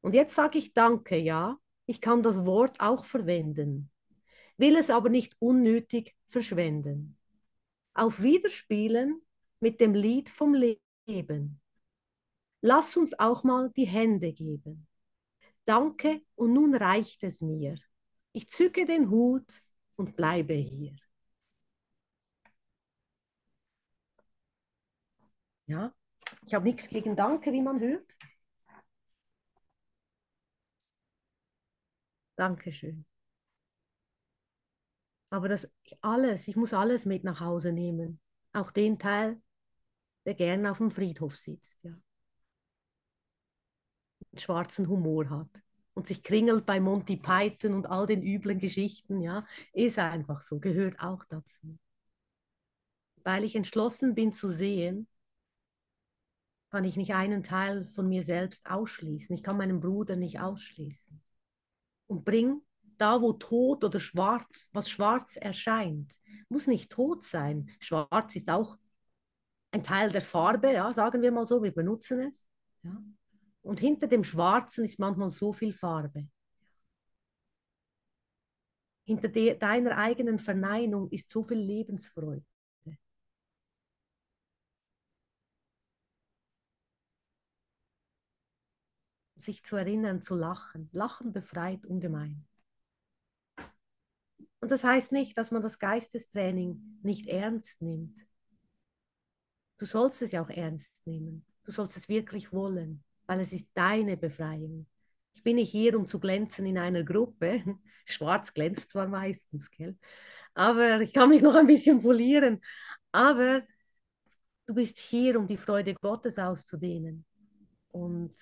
[0.01, 3.89] Und jetzt sage ich Danke, ja, ich kann das Wort auch verwenden,
[4.57, 7.17] will es aber nicht unnötig verschwenden.
[7.93, 9.21] Auf Wiederspielen
[9.61, 11.61] mit dem Lied vom Leben.
[12.61, 14.88] Lass uns auch mal die Hände geben.
[15.69, 17.75] Danke und nun reicht es mir.
[18.31, 19.61] Ich zücke den Hut
[19.97, 20.95] und bleibe hier.
[25.67, 25.93] Ja,
[26.47, 28.17] ich habe nichts gegen Danke, wie man hört.
[32.35, 33.05] Dankeschön.
[35.29, 35.69] Aber das
[36.01, 38.19] alles, ich muss alles mit nach Hause nehmen.
[38.53, 39.39] Auch den Teil,
[40.25, 41.93] der gerne auf dem Friedhof sitzt, ja.
[44.37, 45.49] Schwarzen Humor hat
[45.93, 50.59] und sich kringelt bei Monty Python und all den üblen Geschichten, ja, ist einfach so,
[50.59, 51.77] gehört auch dazu.
[53.23, 55.07] Weil ich entschlossen bin zu sehen,
[56.71, 59.35] kann ich nicht einen Teil von mir selbst ausschließen.
[59.35, 61.19] Ich kann meinen Bruder nicht ausschließen.
[62.07, 62.61] Und bring
[62.97, 66.13] da, wo tot oder schwarz, was schwarz erscheint,
[66.47, 67.69] muss nicht tot sein.
[67.79, 68.77] Schwarz ist auch
[69.71, 72.47] ein Teil der Farbe, ja, sagen wir mal so, wir benutzen es.
[72.83, 72.91] Ja.
[73.61, 76.27] Und hinter dem Schwarzen ist manchmal so viel Farbe.
[79.05, 82.45] Hinter de deiner eigenen Verneinung ist so viel Lebensfreude.
[89.41, 90.89] sich zu erinnern, zu lachen.
[90.91, 92.45] Lachen befreit ungemein.
[94.59, 98.19] Und das heißt nicht, dass man das Geistestraining nicht ernst nimmt.
[99.77, 101.45] Du sollst es ja auch ernst nehmen.
[101.63, 104.87] Du sollst es wirklich wollen, weil es ist deine Befreiung.
[105.35, 107.63] Ich bin nicht hier, um zu glänzen in einer Gruppe.
[108.05, 109.95] Schwarz glänzt zwar meistens, gell?
[110.55, 112.59] aber ich kann mich noch ein bisschen polieren.
[113.11, 113.61] Aber
[114.65, 117.23] du bist hier, um die Freude Gottes auszudehnen.
[117.89, 118.33] Und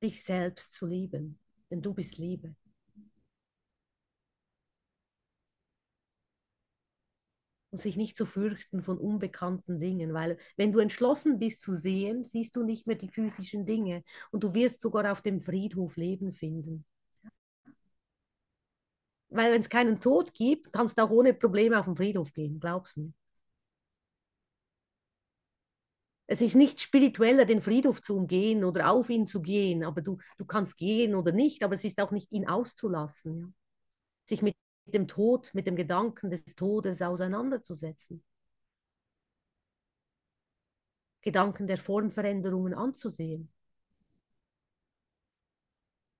[0.00, 2.54] dich selbst zu lieben, denn du bist Liebe.
[7.74, 12.22] Und sich nicht zu fürchten von unbekannten Dingen, weil wenn du entschlossen bist zu sehen,
[12.22, 16.32] siehst du nicht mehr die physischen Dinge und du wirst sogar auf dem Friedhof Leben
[16.32, 16.84] finden.
[19.28, 22.60] Weil wenn es keinen Tod gibt, kannst du auch ohne Probleme auf den Friedhof gehen,
[22.60, 23.12] glaub's mir.
[26.28, 30.18] Es ist nicht spiritueller, den Friedhof zu umgehen oder auf ihn zu gehen, aber du,
[30.38, 33.36] du kannst gehen oder nicht, aber es ist auch nicht, ihn auszulassen.
[33.40, 33.48] Ja?
[34.26, 34.54] Sich mit
[34.86, 38.22] dem Tod, mit dem Gedanken des Todes auseinanderzusetzen.
[41.22, 43.50] Gedanken der Formveränderungen anzusehen.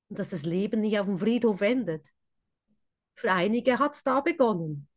[0.09, 2.07] Und dass das Leben nicht auf dem Friedhof endet.
[3.15, 4.89] Für einige hat es da begonnen.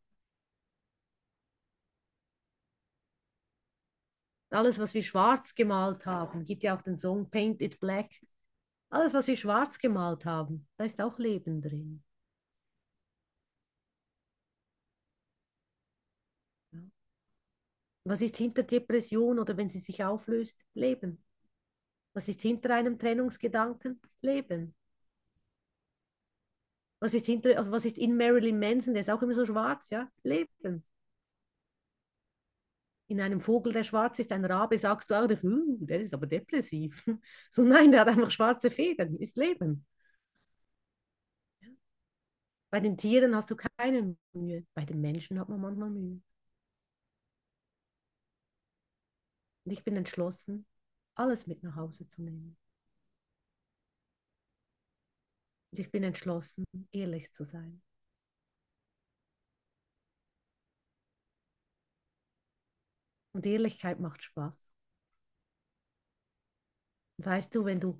[4.49, 8.09] Alles, was wir schwarz gemalt haben, gibt ja auch den Song Paint It Black.
[8.89, 12.03] Alles, was wir schwarz gemalt haben, da ist auch Leben drin.
[16.71, 16.79] Ja.
[18.07, 20.65] Was ist hinter Depression oder wenn sie sich auflöst?
[20.73, 21.23] Leben.
[22.13, 24.01] Was ist hinter einem Trennungsgedanken?
[24.21, 24.75] Leben.
[26.99, 29.89] Was ist hinter, also was ist in Marilyn Manson, der ist auch immer so schwarz,
[29.89, 30.09] ja?
[30.23, 30.83] Leben
[33.07, 37.05] in einem Vogel, der schwarz ist, ein Rabe, sagst du auch, der ist aber depressiv.
[37.51, 39.85] So, nein, der hat einfach schwarze Federn, ist Leben.
[42.69, 46.21] Bei den Tieren hast du keine Mühe, bei den Menschen hat man manchmal Mühe.
[49.67, 50.65] Und ich bin entschlossen,
[51.15, 52.55] alles mit nach Hause zu nehmen.
[55.73, 56.63] Und ich bin entschlossen,
[56.93, 57.81] ehrlich zu sein.
[63.33, 64.71] Und Ehrlichkeit macht Spaß.
[67.17, 67.99] Weißt du, wenn du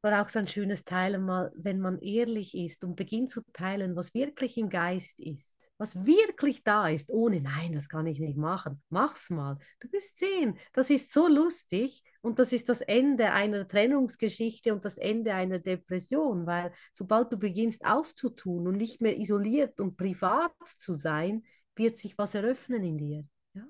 [0.00, 3.94] war auch so ein schönes Teilen mal, wenn man ehrlich ist und beginnt zu teilen,
[3.94, 8.36] was wirklich im Geist ist, was wirklich da ist, ohne nein, das kann ich nicht
[8.38, 8.80] machen.
[8.88, 9.58] Mach's mal.
[9.80, 14.84] Du wirst sehen, das ist so lustig und das ist das Ende einer Trennungsgeschichte und
[14.84, 20.52] das Ende einer Depression, weil sobald du beginnst aufzutun und nicht mehr isoliert und privat
[20.64, 21.42] zu sein,
[21.74, 23.24] wird sich was eröffnen in dir.
[23.54, 23.64] Ja?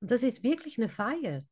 [0.00, 1.44] Und das ist wirklich eine Feier.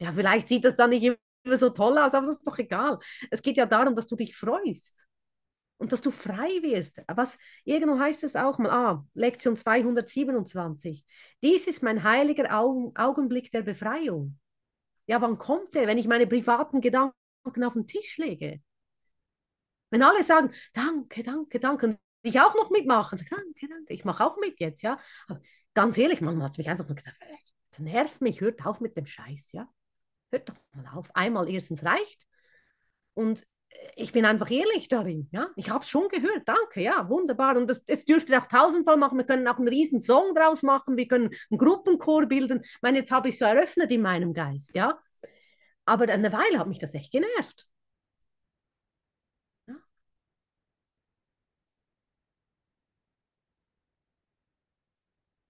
[0.00, 2.98] Ja, vielleicht sieht das dann nicht immer so toll aus, aber das ist doch egal.
[3.30, 5.06] Es geht ja darum, dass du dich freust
[5.78, 7.02] und dass du frei wirst.
[7.08, 11.04] Was irgendwo heißt es auch mal, ah, Lektion 227.
[11.42, 14.38] Dies ist mein heiliger Augen, Augenblick der Befreiung.
[15.06, 18.62] Ja, wann kommt der, wenn ich meine privaten Gedanken auf den Tisch lege?
[19.90, 24.04] Wenn alle sagen, danke, danke, danke, und ich auch noch mitmachen, sage, danke, danke, ich
[24.04, 24.98] mache auch mit jetzt, ja.
[25.26, 25.40] Aber
[25.74, 27.16] ganz ehrlich, man hat mich einfach nur gedacht,
[27.78, 29.68] nervt mich, hört auf mit dem Scheiß, ja
[30.32, 31.14] hört doch mal auf.
[31.14, 32.26] Einmal erstens reicht
[33.14, 33.46] und
[33.96, 35.28] ich bin einfach ehrlich darin.
[35.32, 35.48] Ja?
[35.56, 37.56] Ich habe es schon gehört, danke, ja, wunderbar.
[37.56, 39.18] Und das, das dürft ihr auch tausendfach machen.
[39.18, 42.60] Wir können auch einen riesen Song draus machen, wir können einen Gruppenchor bilden.
[42.62, 44.98] Ich meine, jetzt habe ich es so eröffnet in meinem Geist, ja.
[45.84, 47.66] Aber eine Weile hat mich das echt genervt.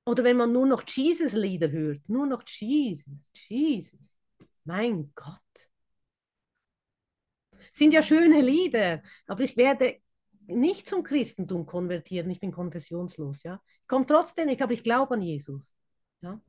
[0.04, 4.16] Oder wenn man nur noch Jesus-Lieder hört, nur noch Jesus, Jesus.
[4.64, 5.38] Mein Gott.
[7.72, 9.98] Sind ja schöne Lieder, aber ich werde
[10.46, 12.30] nicht zum Christentum konvertieren.
[12.30, 13.60] Ich bin konfessionslos, ja.
[13.82, 15.74] Ich komme trotzdem nicht, aber ich glaube an Jesus.
[16.20, 16.40] Ja.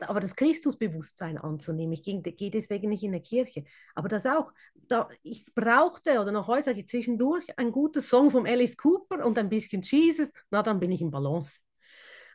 [0.00, 3.64] Aber das Christusbewusstsein anzunehmen, ich gehe deswegen nicht in die Kirche.
[3.96, 8.76] Aber das auch, da, ich brauchte oder noch heute zwischendurch ein gutes Song vom Alice
[8.76, 11.58] Cooper und ein bisschen Jesus, na dann bin ich in Balance.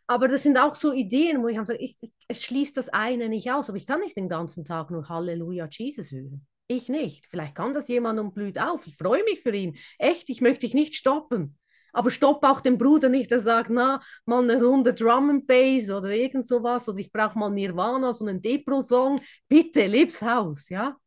[0.07, 1.97] Aber das sind auch so Ideen, wo ich habe gesagt, ich,
[2.27, 5.67] es schließt das eine nicht aus, aber ich kann nicht den ganzen Tag nur Halleluja
[5.71, 6.45] Jesus hören.
[6.67, 7.27] Ich nicht.
[7.27, 8.87] Vielleicht kann das jemand und blüht auf.
[8.87, 9.77] Ich freue mich für ihn.
[9.97, 11.57] Echt, ich möchte dich nicht stoppen.
[11.93, 15.89] Aber stopp auch den Bruder nicht, der sagt, na, mal eine Runde Drum and Bass
[15.91, 19.21] oder irgend sowas oder ich brauche mal Nirvana, so einen Depro-Song.
[19.47, 20.97] Bitte, leb's Haus, ja.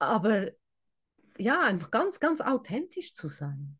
[0.00, 0.48] Aber
[1.38, 3.77] ja, einfach ganz, ganz authentisch zu sein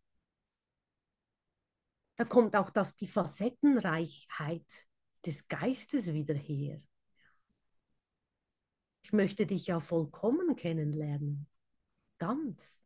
[2.18, 4.66] da kommt auch das, die Facettenreichheit
[5.24, 6.80] des Geistes wieder her.
[9.02, 11.46] Ich möchte dich ja vollkommen kennenlernen.
[12.18, 12.84] Ganz.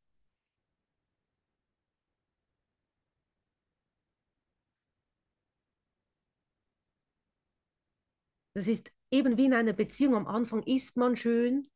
[8.55, 10.14] Das ist eben wie in einer Beziehung.
[10.14, 11.68] Am Anfang ist man schön,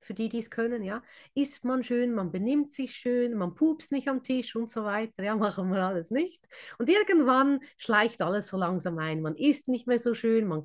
[0.00, 1.02] für die, die es können, ja,
[1.34, 5.22] isst man schön, man benimmt sich schön, man pupst nicht am Tisch und so weiter,
[5.22, 6.46] ja, machen wir alles nicht.
[6.78, 10.64] Und irgendwann schleicht alles so langsam ein, man isst nicht mehr so schön, man,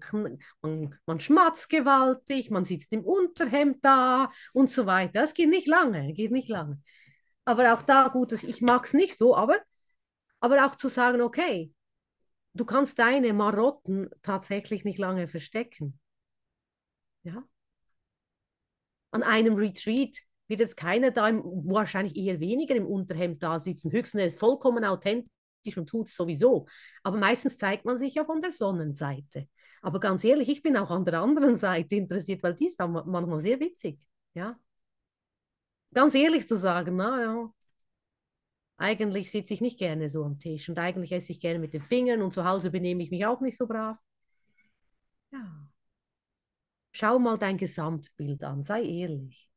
[0.62, 5.22] man, man schmatzt gewaltig, man sitzt im Unterhemd da und so weiter.
[5.22, 6.82] Das geht nicht lange, geht nicht lange.
[7.46, 9.58] Aber auch da, gut, ich mag es nicht so, aber,
[10.40, 11.74] aber auch zu sagen, okay,
[12.54, 16.00] du kannst deine Marotten tatsächlich nicht lange verstecken.
[17.24, 17.44] Ja,
[19.16, 23.92] an einem Retreat wird jetzt keiner da, im, wahrscheinlich eher weniger im Unterhemd da sitzen.
[23.92, 26.68] Höchstens er ist vollkommen authentisch und tut es sowieso.
[27.02, 29.48] Aber meistens zeigt man sich ja von der Sonnenseite.
[29.82, 32.92] Aber ganz ehrlich, ich bin auch an der anderen Seite interessiert, weil die ist dann
[32.92, 34.00] manchmal sehr witzig.
[34.34, 34.60] Ja.
[35.94, 37.54] Ganz ehrlich zu sagen, na ja,
[38.78, 41.82] eigentlich sitze ich nicht gerne so am Tisch und eigentlich esse ich gerne mit den
[41.82, 43.98] Fingern und zu Hause benehme ich mich auch nicht so brav.
[45.32, 45.70] Ja.
[46.96, 49.50] Schau mal dein Gesamtbild an, sei ehrlich.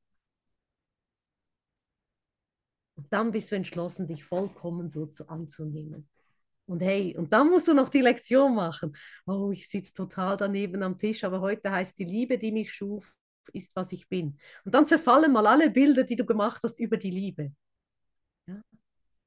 [2.96, 6.08] Und dann bist du entschlossen, dich vollkommen so zu, anzunehmen.
[6.66, 8.96] Und hey, und dann musst du noch die Lektion machen.
[9.24, 13.14] Oh, ich sitze total daneben am Tisch, aber heute heißt die Liebe, die mich schuf,
[13.52, 14.36] ist, was ich bin.
[14.64, 17.52] Und dann zerfallen mal alle Bilder, die du gemacht hast über die Liebe.
[18.46, 18.62] Ja,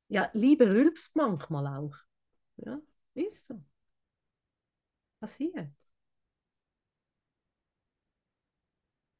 [0.09, 1.95] ja Liebe rülpst manchmal auch.
[2.57, 2.77] Ja,
[3.15, 3.63] ist so.
[5.21, 5.71] Passiert.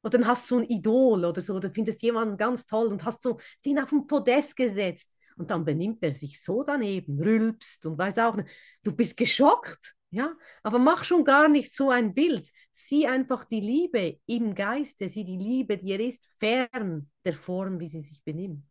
[0.04, 3.04] Oder dann hast du so ein Idol oder so, oder findest jemanden ganz toll und
[3.06, 5.12] hast so den auf den Podest gesetzt.
[5.38, 8.50] Und dann benimmt er sich so daneben, rülpst und weiß auch nicht.
[8.84, 12.50] Du bist geschockt, ja, aber mach schon gar nicht so ein Bild.
[12.72, 17.80] Sieh einfach die Liebe im Geiste, sieh die Liebe, die er ist, fern der Form,
[17.80, 18.66] wie sie sich benimmt.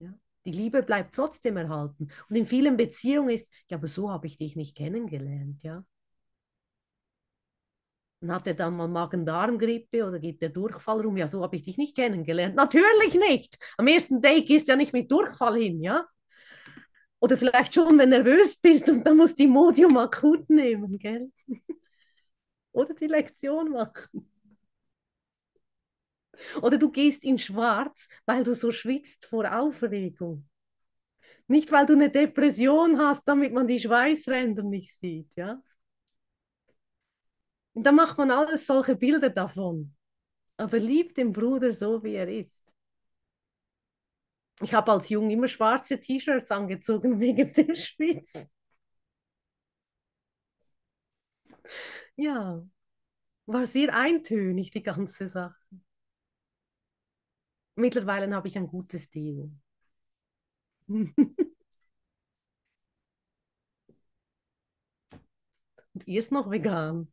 [0.00, 0.14] Ja?
[0.44, 2.08] Die Liebe bleibt trotzdem erhalten.
[2.28, 5.84] Und in vielen Beziehungen ist, ja, aber so habe ich dich nicht kennengelernt, ja.
[8.20, 11.16] Und hat er dann mal Magen-Darm-Grippe oder geht der Durchfall rum?
[11.16, 12.54] Ja, so habe ich dich nicht kennengelernt.
[12.56, 13.58] Natürlich nicht.
[13.76, 16.06] Am ersten Date gehst du ja nicht mit Durchfall hin, ja?
[17.18, 21.30] Oder vielleicht schon, wenn du nervös bist und dann musst du Imodium akut nehmen, gell?
[22.72, 24.30] Oder die Lektion machen.
[26.60, 30.46] Oder du gehst in Schwarz, weil du so schwitzt vor Aufregung.
[31.48, 35.62] Nicht, weil du eine Depression hast, damit man die Schweißränder nicht sieht, ja?
[37.76, 39.94] Und dann macht man alles solche Bilder davon.
[40.56, 42.64] Aber liebt den Bruder so, wie er ist.
[44.62, 48.48] Ich habe als Jung immer schwarze T-Shirts angezogen wegen dem Schwitz.
[52.16, 52.62] Ja,
[53.46, 55.56] war sehr eintönig, die ganze Sache.
[57.74, 59.50] Mittlerweile habe ich ein gutes Deo.
[65.94, 67.08] Und ihr ist noch vegan.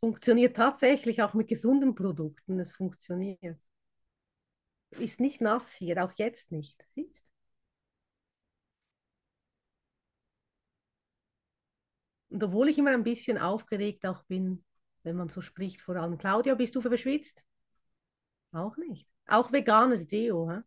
[0.00, 2.58] Funktioniert tatsächlich auch mit gesunden Produkten.
[2.58, 3.58] Es funktioniert.
[4.90, 6.84] Ist nicht nass hier, auch jetzt nicht.
[6.94, 7.24] Siehst?
[12.28, 14.64] Und obwohl ich immer ein bisschen aufgeregt auch bin,
[15.02, 16.18] wenn man so spricht, vor allem.
[16.18, 17.44] Claudia, bist du verschwitzt?
[18.52, 19.08] Auch nicht.
[19.26, 20.60] Auch veganes Deo, hä?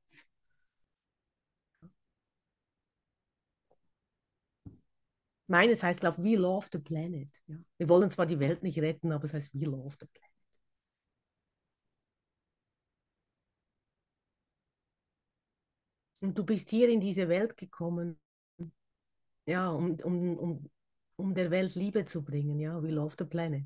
[5.47, 7.29] Meines heißt, glaube ich, We Love the Planet.
[7.47, 7.57] Ja.
[7.77, 10.33] Wir wollen zwar die Welt nicht retten, aber es heißt We Love the Planet.
[16.21, 18.17] Und du bist hier in diese Welt gekommen,
[19.45, 20.71] ja, um, um, um,
[21.17, 23.65] um der Welt Liebe zu bringen, ja, We Love the Planet.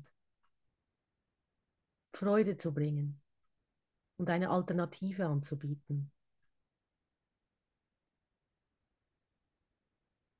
[2.12, 3.20] Freude zu bringen
[4.16, 6.10] und eine Alternative anzubieten.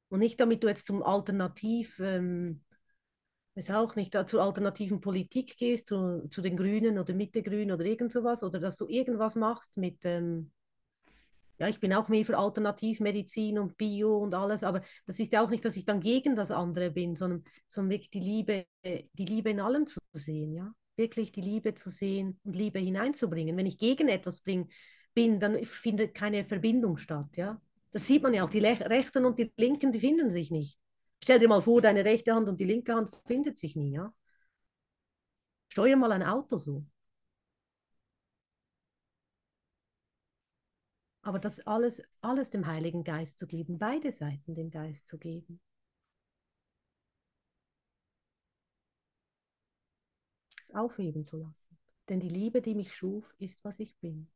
[0.09, 2.63] Und nicht damit du jetzt zum Alternativ, ähm,
[3.55, 7.85] weiß auch nicht, zur alternativen Politik gehst, zu, zu den Grünen oder Mitte Grün oder
[7.85, 10.53] irgend sowas, oder dass du irgendwas machst mit, ähm,
[11.59, 15.43] ja, ich bin auch mehr für Alternativmedizin und Bio und alles, aber das ist ja
[15.43, 19.25] auch nicht, dass ich dann gegen das andere bin, sondern, sondern wirklich die Liebe, die
[19.25, 23.57] Liebe in allem zu sehen, ja wirklich die Liebe zu sehen und Liebe hineinzubringen.
[23.57, 24.69] Wenn ich gegen etwas bring,
[25.15, 27.37] bin, dann findet keine Verbindung statt.
[27.37, 27.61] Ja?
[27.93, 28.51] Das sieht man ja auch.
[28.51, 30.79] Die Rechten und die Linken, die finden sich nicht.
[31.23, 33.93] Stell dir mal vor, deine rechte Hand und die linke Hand findet sich nie.
[33.93, 34.13] Ja?
[35.69, 36.85] Steuer mal ein Auto so.
[41.23, 45.61] Aber das alles, alles dem Heiligen Geist zu geben, beide Seiten dem Geist zu geben.
[50.75, 51.79] aufheben zu lassen.
[52.09, 54.31] Denn die Liebe, die mich schuf, ist, was ich bin.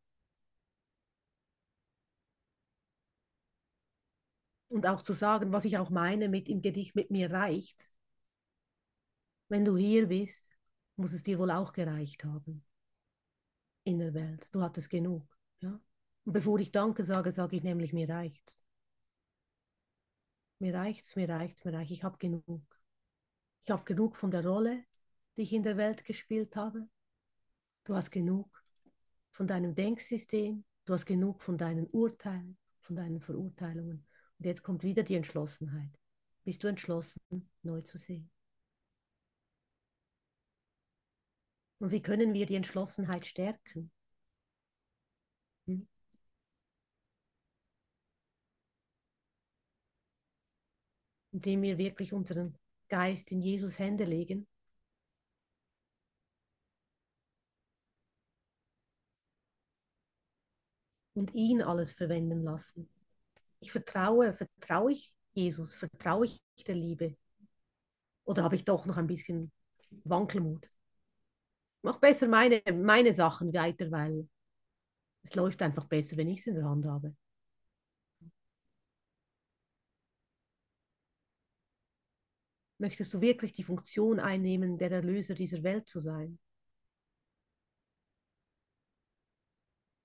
[4.72, 7.92] Und auch zu sagen, was ich auch meine mit im Gedicht, mit mir reicht.
[9.48, 10.48] Wenn du hier bist,
[10.96, 12.64] muss es dir wohl auch gereicht haben.
[13.84, 14.48] In der Welt.
[14.50, 15.28] Du hattest genug.
[15.60, 15.78] Ja?
[16.24, 18.64] Und bevor ich Danke sage, sage ich nämlich, mir reicht's.
[20.58, 21.92] Mir reicht's, mir reicht's, mir reicht's.
[21.92, 22.62] Ich habe genug.
[23.64, 24.84] Ich habe genug von der Rolle,
[25.36, 26.88] die ich in der Welt gespielt habe.
[27.84, 28.48] Du hast genug
[29.32, 34.06] von deinem Denksystem, du hast genug von deinen Urteilen, von deinen Verurteilungen.
[34.42, 35.96] Und jetzt kommt wieder die Entschlossenheit.
[36.42, 38.28] Bist du entschlossen, neu zu sehen?
[41.78, 43.92] Und wie können wir die Entschlossenheit stärken?
[45.68, 45.86] Hm?
[51.30, 54.48] Indem wir wirklich unseren Geist in Jesus Hände legen
[61.14, 62.91] und ihn alles verwenden lassen.
[63.62, 67.16] Ich vertraue, vertraue ich Jesus, vertraue ich der Liebe?
[68.24, 69.52] Oder habe ich doch noch ein bisschen
[70.02, 70.68] Wankelmut?
[71.82, 74.28] Mach besser meine, meine Sachen weiter, weil
[75.22, 77.14] es läuft einfach besser, wenn ich es in der Hand habe.
[82.78, 86.40] Möchtest du wirklich die Funktion einnehmen, der Erlöser dieser Welt zu sein?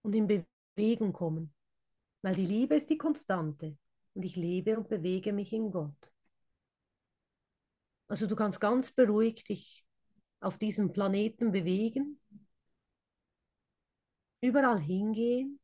[0.04, 1.56] Und in Bewegung kommen,
[2.28, 3.78] weil die Liebe ist die Konstante
[4.14, 6.12] und ich lebe und bewege mich in Gott.
[8.10, 9.86] Also du kannst ganz beruhigt dich
[10.42, 12.20] auf diesem Planeten bewegen,
[14.42, 15.58] überall hingehen.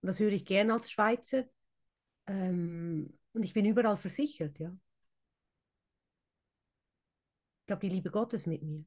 [0.00, 1.44] Das höre ich gern als Schweizer.
[2.26, 4.74] Ähm, und ich bin überall versichert, ja.
[7.66, 8.86] Ich habe die Liebe Gottes mit mir.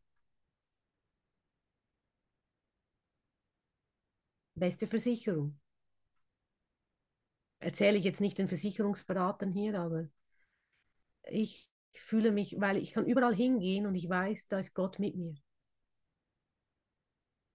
[4.62, 5.60] Beste Versicherung.
[7.58, 10.08] Erzähle ich jetzt nicht den Versicherungsberatern hier, aber
[11.24, 15.16] ich fühle mich, weil ich kann überall hingehen und ich weiß, da ist Gott mit
[15.16, 15.34] mir.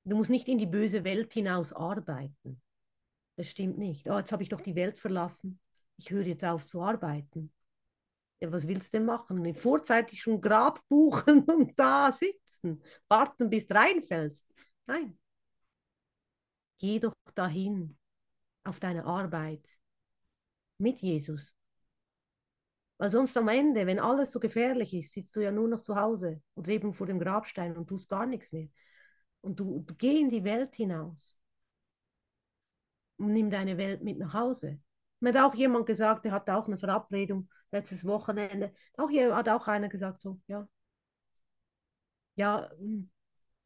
[0.02, 2.60] Du musst nicht in die böse Welt hinaus arbeiten.
[3.36, 4.10] Das stimmt nicht.
[4.10, 5.60] Oh, jetzt habe ich doch die Welt verlassen.
[5.98, 7.52] Ich höre jetzt auf zu arbeiten.
[8.40, 9.54] Ja, was willst du denn machen?
[9.54, 14.44] Vorzeitig schon Grab buchen und da sitzen, warten, bis du reinfällst.
[14.86, 15.16] Nein.
[16.78, 17.98] Geh doch dahin
[18.64, 19.68] auf deine Arbeit
[20.78, 21.52] mit Jesus.
[22.98, 25.96] Weil sonst am Ende, wenn alles so gefährlich ist, sitzt du ja nur noch zu
[25.96, 28.68] Hause und eben vor dem Grabstein und tust gar nichts mehr.
[29.42, 31.36] Und du, du geh in die Welt hinaus
[33.18, 34.80] und nimm deine Welt mit nach Hause.
[35.20, 38.72] Mir hat auch jemand gesagt, der hatte auch eine Verabredung letztes Wochenende.
[38.96, 40.68] Auch hier hat auch einer gesagt, so, ja.
[42.36, 43.10] Ja, hm,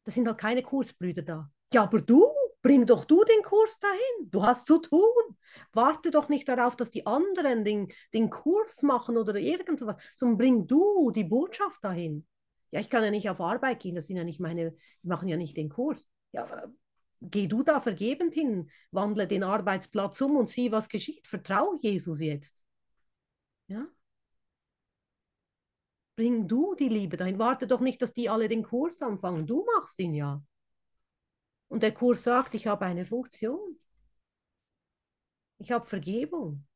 [0.05, 1.51] da sind halt keine Kursbrüder da.
[1.73, 2.25] Ja, aber du,
[2.61, 4.29] bring doch du den Kurs dahin.
[4.29, 5.37] Du hast zu tun.
[5.73, 10.67] Warte doch nicht darauf, dass die anderen den, den Kurs machen oder irgendwas, sondern bring
[10.67, 12.25] du die Botschaft dahin.
[12.71, 15.27] Ja, ich kann ja nicht auf Arbeit gehen, das sind ja nicht meine, die machen
[15.27, 16.07] ja nicht den Kurs.
[16.31, 16.47] Ja,
[17.21, 21.27] geh du da vergebend hin, wandle den Arbeitsplatz um und sieh, was geschieht.
[21.27, 22.65] Vertrau Jesus jetzt.
[23.67, 23.87] Ja?
[26.15, 27.39] Bring du die Liebe dahin.
[27.39, 29.47] Warte doch nicht, dass die alle den Kurs anfangen.
[29.47, 30.41] Du machst ihn ja.
[31.71, 33.77] Und der Kurs sagt, ich habe eine Funktion.
[35.57, 36.67] Ich habe Vergebung.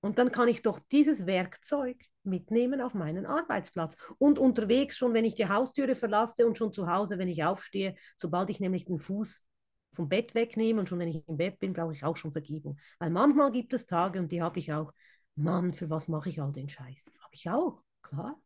[0.00, 3.96] Und dann kann ich doch dieses Werkzeug mitnehmen auf meinen Arbeitsplatz.
[4.16, 7.96] Und unterwegs schon, wenn ich die Haustüre verlasse und schon zu Hause, wenn ich aufstehe,
[8.16, 9.44] sobald ich nämlich den Fuß
[9.92, 12.78] vom Bett wegnehme und schon wenn ich im Bett bin, brauche ich auch schon Vergebung.
[12.98, 14.94] Weil manchmal gibt es Tage und die habe ich auch.
[15.36, 17.10] Mann, für was mache ich all den Scheiß?
[17.20, 18.40] Habe ich auch, klar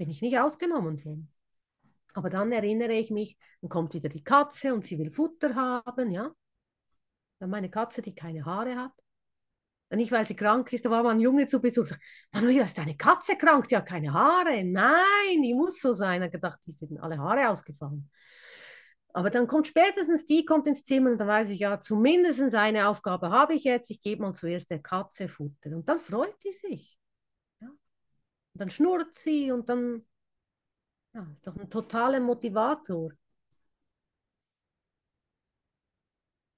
[0.00, 1.28] bin ich nicht ausgenommen von.
[2.14, 6.10] Aber dann erinnere ich mich, dann kommt wieder die Katze und sie will Futter haben,
[6.10, 6.34] ja.
[7.38, 8.92] Dann meine Katze, die keine Haare hat.
[9.90, 11.84] Nicht, weil sie krank ist, da war mal ein Junge zu Besuch.
[11.84, 12.00] Sagt,
[12.32, 13.68] Manuela, ist deine Katze krank?
[13.68, 14.64] Die hat keine Haare.
[14.64, 16.22] Nein, die muss so sein.
[16.22, 18.10] Er hat gedacht, die sind alle Haare ausgefallen.
[19.12, 22.88] Aber dann kommt spätestens die, kommt ins Zimmer und dann weiß ich, ja, zumindest eine
[22.88, 23.90] Aufgabe habe ich jetzt.
[23.90, 25.76] Ich gebe mal zuerst der Katze Futter.
[25.76, 26.99] Und dann freut die sich.
[28.60, 30.04] Dann schnurrt sie und dann,
[31.14, 33.10] ja, ist doch ein totaler Motivator.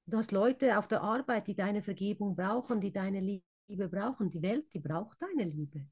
[0.06, 4.30] Du hast Leute auf der Arbeit, die deine Vergebung brauchen, die deine Liebe brauchen.
[4.30, 5.86] Die Welt, die braucht deine Liebe.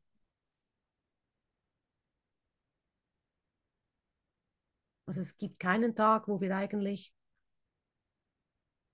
[5.06, 7.14] Also es gibt keinen Tag, wo wir eigentlich,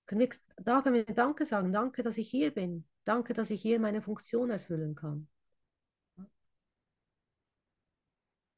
[0.05, 3.63] können wir, da können wir Danke sagen, danke, dass ich hier bin, danke, dass ich
[3.63, 5.27] hier meine Funktion erfüllen kann.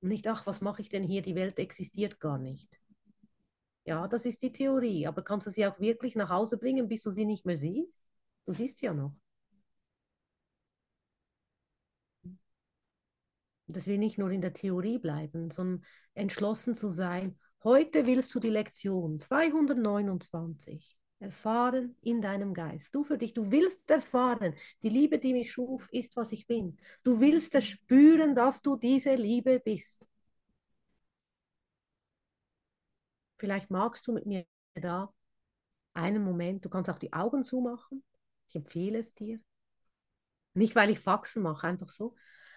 [0.01, 1.21] Nicht, ach, was mache ich denn hier?
[1.21, 2.79] Die Welt existiert gar nicht.
[3.85, 7.01] Ja, das ist die Theorie, aber kannst du sie auch wirklich nach Hause bringen, bis
[7.03, 8.03] du sie nicht mehr siehst?
[8.45, 9.15] Du siehst sie ja noch.
[13.67, 17.37] Das will nicht nur in der Theorie bleiben, sondern entschlossen zu sein.
[17.63, 22.93] Heute willst du die Lektion 229 erfahren in deinem Geist.
[22.93, 26.77] Du für dich, du willst erfahren, die Liebe, die mich schuf, ist, was ich bin.
[27.03, 30.07] Du willst es spüren, dass du diese Liebe bist.
[33.37, 34.45] Vielleicht magst du mit mir
[34.75, 35.13] da
[35.93, 38.03] einen Moment, du kannst auch die Augen zumachen.
[38.47, 39.39] Ich empfehle es dir.
[40.53, 42.15] Nicht, weil ich Faxen mache, einfach so.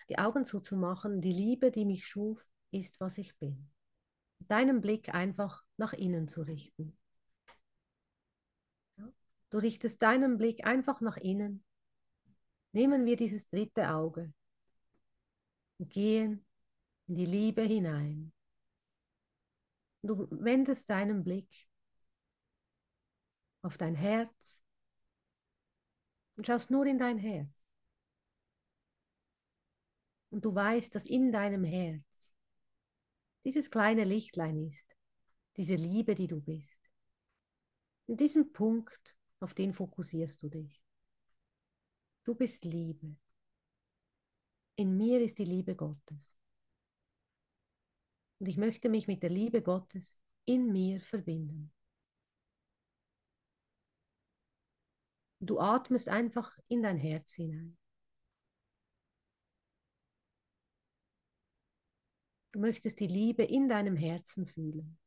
[0.09, 1.21] Die Augen zuzumachen.
[1.21, 3.71] Die Liebe, die mich schuf, ist, was ich bin.
[4.41, 6.97] Deinen Blick einfach nach innen zu richten.
[9.53, 11.63] Du richtest deinen Blick einfach nach innen.
[12.73, 14.33] Nehmen wir dieses dritte Auge
[15.79, 16.47] und gehen
[17.07, 18.33] in die Liebe hinein.
[20.01, 21.69] Du wendest deinen Blick
[23.61, 24.65] auf dein Herz
[26.37, 27.53] und schaust nur in dein Herz.
[30.31, 32.33] Und du weißt, dass in deinem Herz
[33.45, 34.97] dieses kleine Lichtlein ist,
[35.59, 36.79] diese Liebe, die du bist.
[38.07, 40.83] In diesem Punkt auf den fokussierst du dich.
[42.25, 43.17] Du bist Liebe.
[44.77, 46.37] In mir ist die Liebe Gottes.
[48.39, 51.73] Und ich möchte mich mit der Liebe Gottes in mir verbinden.
[55.41, 57.77] Du atmest einfach in dein Herz hinein.
[62.53, 64.99] Du möchtest die Liebe in deinem Herzen fühlen.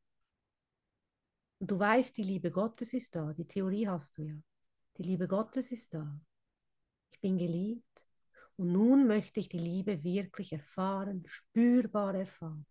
[1.68, 3.34] Du weißt, die Liebe Gottes ist da.
[3.34, 4.36] Die Theorie hast du ja.
[4.98, 6.20] Die Liebe Gottes ist da.
[7.12, 8.06] Ich bin geliebt.
[8.58, 12.66] Und nun möchte ich die Liebe wirklich erfahren, spürbar erfahren.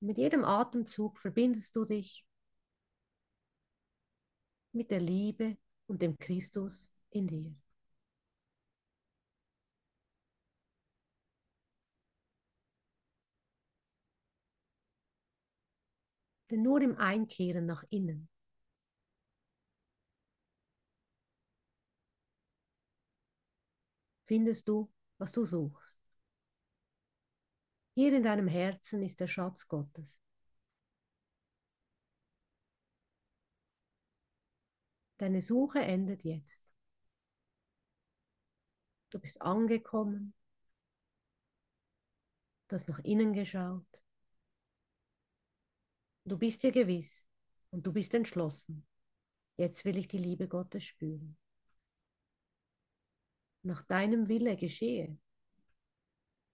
[0.00, 2.26] Mit jedem Atemzug verbindest du dich
[4.72, 5.56] mit der Liebe
[5.86, 7.54] und dem Christus in dir.
[16.54, 18.28] Denn nur im Einkehren nach innen
[24.22, 24.88] findest du,
[25.18, 25.98] was du suchst.
[27.94, 30.16] Hier in deinem Herzen ist der Schatz Gottes.
[35.18, 36.72] Deine Suche endet jetzt.
[39.10, 40.34] Du bist angekommen.
[42.68, 44.03] Du hast nach innen geschaut.
[46.24, 47.26] Du bist dir gewiss
[47.70, 48.86] und du bist entschlossen.
[49.56, 51.36] Jetzt will ich die Liebe Gottes spüren.
[53.62, 55.18] Nach deinem Wille geschehe.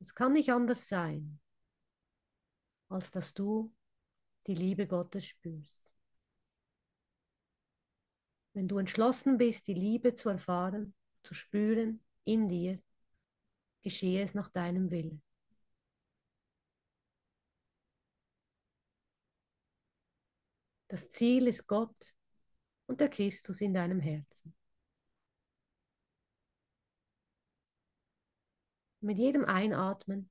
[0.00, 1.40] Es kann nicht anders sein,
[2.88, 3.72] als dass du
[4.46, 5.94] die Liebe Gottes spürst.
[8.52, 12.80] Wenn du entschlossen bist, die Liebe zu erfahren, zu spüren in dir,
[13.82, 15.22] geschehe es nach deinem Willen.
[20.90, 22.14] Das Ziel ist Gott
[22.86, 24.54] und der Christus in deinem Herzen.
[29.00, 30.28] Mit jedem Einatmen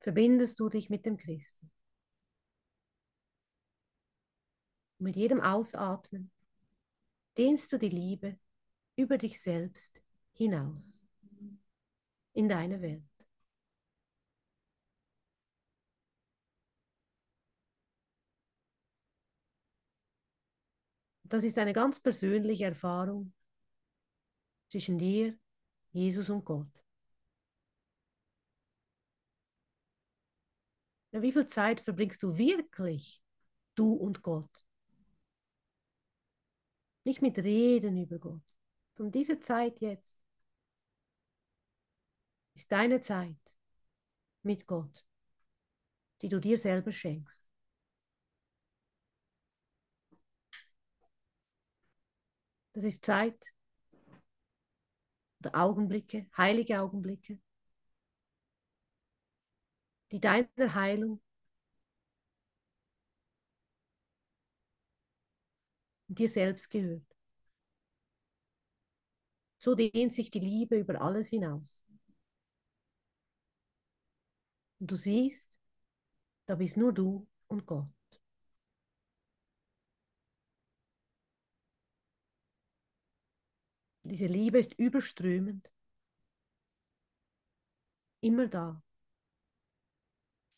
[0.00, 1.76] verbindest du dich mit dem Christus.
[4.98, 6.30] mit jedem Ausatmen
[7.36, 8.38] dehnst du die Liebe
[8.96, 10.02] über dich selbst
[10.32, 11.02] hinaus
[12.32, 13.15] in deine Welt.
[21.28, 23.32] Das ist eine ganz persönliche Erfahrung
[24.70, 25.36] zwischen dir,
[25.92, 26.68] Jesus und Gott.
[31.12, 33.20] Ja, wie viel Zeit verbringst du wirklich,
[33.74, 34.64] du und Gott?
[37.04, 38.42] Nicht mit Reden über Gott,
[38.96, 40.22] sondern diese Zeit jetzt
[42.54, 43.36] ist deine Zeit
[44.42, 45.04] mit Gott,
[46.20, 47.45] die du dir selber schenkst.
[52.76, 53.54] Das ist Zeit
[55.40, 57.38] oder Augenblicke, heilige Augenblicke,
[60.10, 61.20] die deiner Heilung
[66.08, 67.02] und dir selbst gehört.
[69.58, 71.84] So dehnt sich die Liebe über alles hinaus.
[74.80, 75.58] Und du siehst,
[76.46, 77.88] da bist nur du und Gott.
[84.08, 85.68] Diese Liebe ist überströmend.
[88.20, 88.82] Immer da.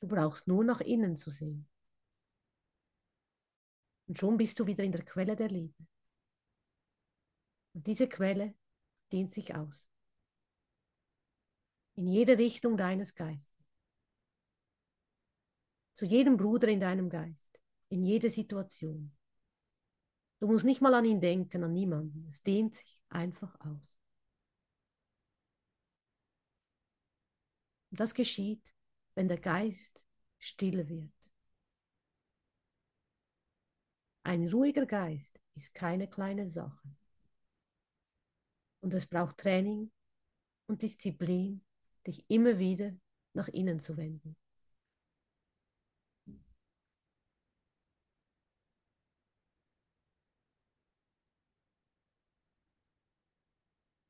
[0.00, 1.66] Du brauchst nur nach innen zu sehen.
[4.06, 5.86] Und schon bist du wieder in der Quelle der Liebe.
[7.74, 8.54] Und diese Quelle
[9.12, 9.82] dehnt sich aus.
[11.94, 13.66] In jede Richtung deines Geistes.
[15.94, 17.60] Zu jedem Bruder in deinem Geist.
[17.88, 19.17] In jede Situation.
[20.40, 22.26] Du musst nicht mal an ihn denken, an niemanden.
[22.28, 23.96] Es dehnt sich einfach aus.
[27.90, 28.74] Und das geschieht,
[29.14, 30.06] wenn der Geist
[30.38, 31.12] still wird.
[34.22, 36.88] Ein ruhiger Geist ist keine kleine Sache.
[38.80, 39.90] Und es braucht Training
[40.66, 41.64] und Disziplin,
[42.06, 42.92] dich immer wieder
[43.32, 44.36] nach innen zu wenden.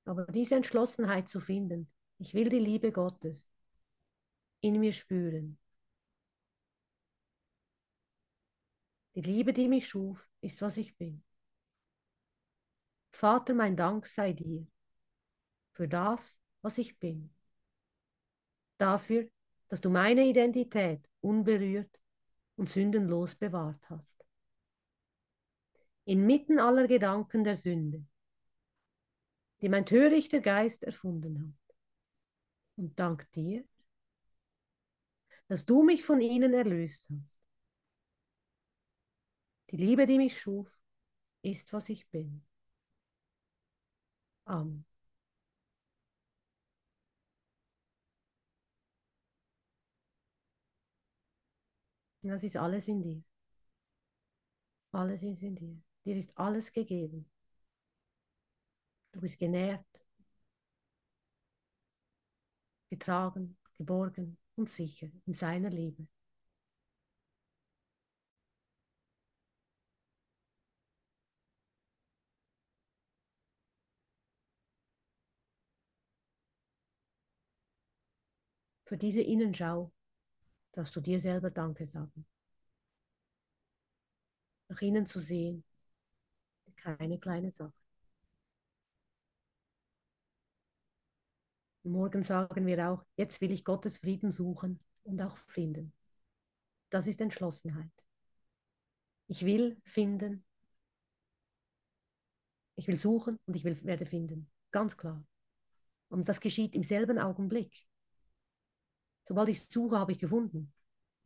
[0.09, 3.47] Aber diese Entschlossenheit zu finden, ich will die Liebe Gottes
[4.63, 5.59] in mir spüren.
[9.15, 11.23] Die Liebe, die mich schuf, ist, was ich bin.
[13.13, 14.67] Vater, mein Dank sei dir
[15.73, 17.29] für das, was ich bin.
[18.79, 19.29] Dafür,
[19.69, 22.01] dass du meine Identität unberührt
[22.57, 24.25] und sündenlos bewahrt hast.
[26.07, 28.07] Inmitten aller Gedanken der Sünde
[29.63, 31.77] die mein törichter Geist erfunden hat.
[32.77, 33.65] Und dank dir,
[35.49, 37.39] dass du mich von ihnen erlöst hast.
[39.71, 40.69] Die Liebe, die mich schuf,
[41.43, 42.45] ist, was ich bin.
[44.47, 44.85] Amen.
[52.23, 53.23] Das ist alles in dir.
[54.93, 55.79] Alles ist in dir.
[56.05, 57.25] Dir ist alles gegeben.
[59.19, 59.85] Du bist genährt,
[62.91, 66.07] getragen, geborgen und sicher in seiner Liebe.
[78.85, 79.91] Für diese Innenschau,
[80.73, 82.27] darfst du dir selber Danke sagen.
[84.69, 85.63] Nach innen zu sehen,
[86.77, 87.88] keine kleine Sache.
[91.89, 95.93] Morgen sagen wir auch, jetzt will ich Gottes Frieden suchen und auch finden.
[96.91, 97.91] Das ist Entschlossenheit.
[99.27, 100.45] Ich will finden,
[102.77, 104.51] ich will suchen und ich will, werde finden.
[104.71, 105.27] Ganz klar.
[106.09, 107.87] Und das geschieht im selben Augenblick.
[109.27, 110.73] Sobald ich suche, habe ich gefunden.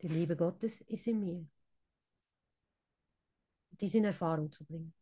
[0.00, 1.46] Die Liebe Gottes ist in mir.
[3.70, 4.92] Dies in Erfahrung zu bringen.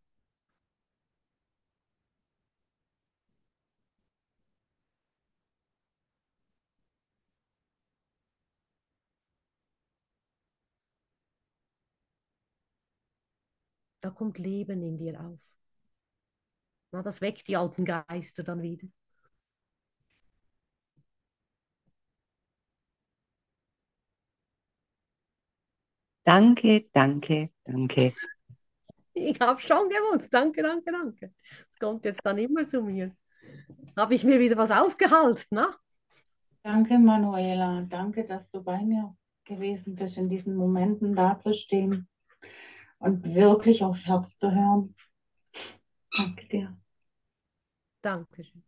[14.01, 15.39] Da kommt Leben in dir auf.
[16.93, 18.89] Na, das weckt die alten Geister dann wieder.
[26.25, 28.15] Danke, danke, danke.
[29.15, 30.33] Ich habe schon gewusst.
[30.33, 31.35] Danke, danke, danke.
[31.71, 33.15] Es kommt jetzt dann immer zu mir.
[33.97, 35.67] Habe ich mir wieder was aufgehalst, ne?
[36.63, 37.83] Danke, Manuela.
[37.89, 42.09] Danke, dass du bei mir gewesen bist, in diesen Momenten dazustehen
[43.01, 44.95] und wirklich aufs Herz zu hören.
[46.17, 46.77] Danke dir.
[48.03, 48.63] Dankeschön.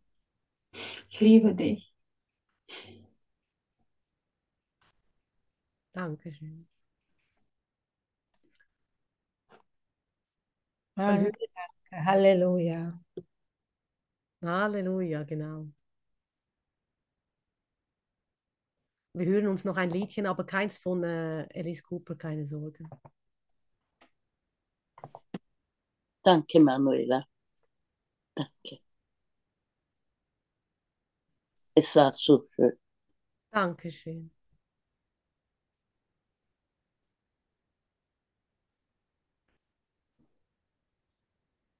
[1.09, 1.93] Ich liebe dich.
[5.93, 6.67] Dankeschön.
[10.95, 11.31] Danke,
[11.91, 12.05] danke.
[12.05, 12.99] Halleluja.
[14.41, 15.67] Halleluja, genau.
[19.15, 22.83] Wir hören uns noch ein Liedchen, aber keins von äh, Alice Cooper, keine Sorge.
[26.23, 27.27] Danke, Manuela.
[28.35, 28.79] Danke.
[31.75, 32.77] Es war so schön.
[33.51, 34.31] Dankeschön.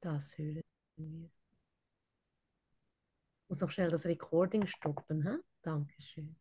[0.01, 0.61] Das hören
[0.97, 1.29] wir.
[3.43, 5.23] Ich muss noch schnell das Recording stoppen.
[5.23, 5.37] Hä?
[5.61, 6.35] Dankeschön.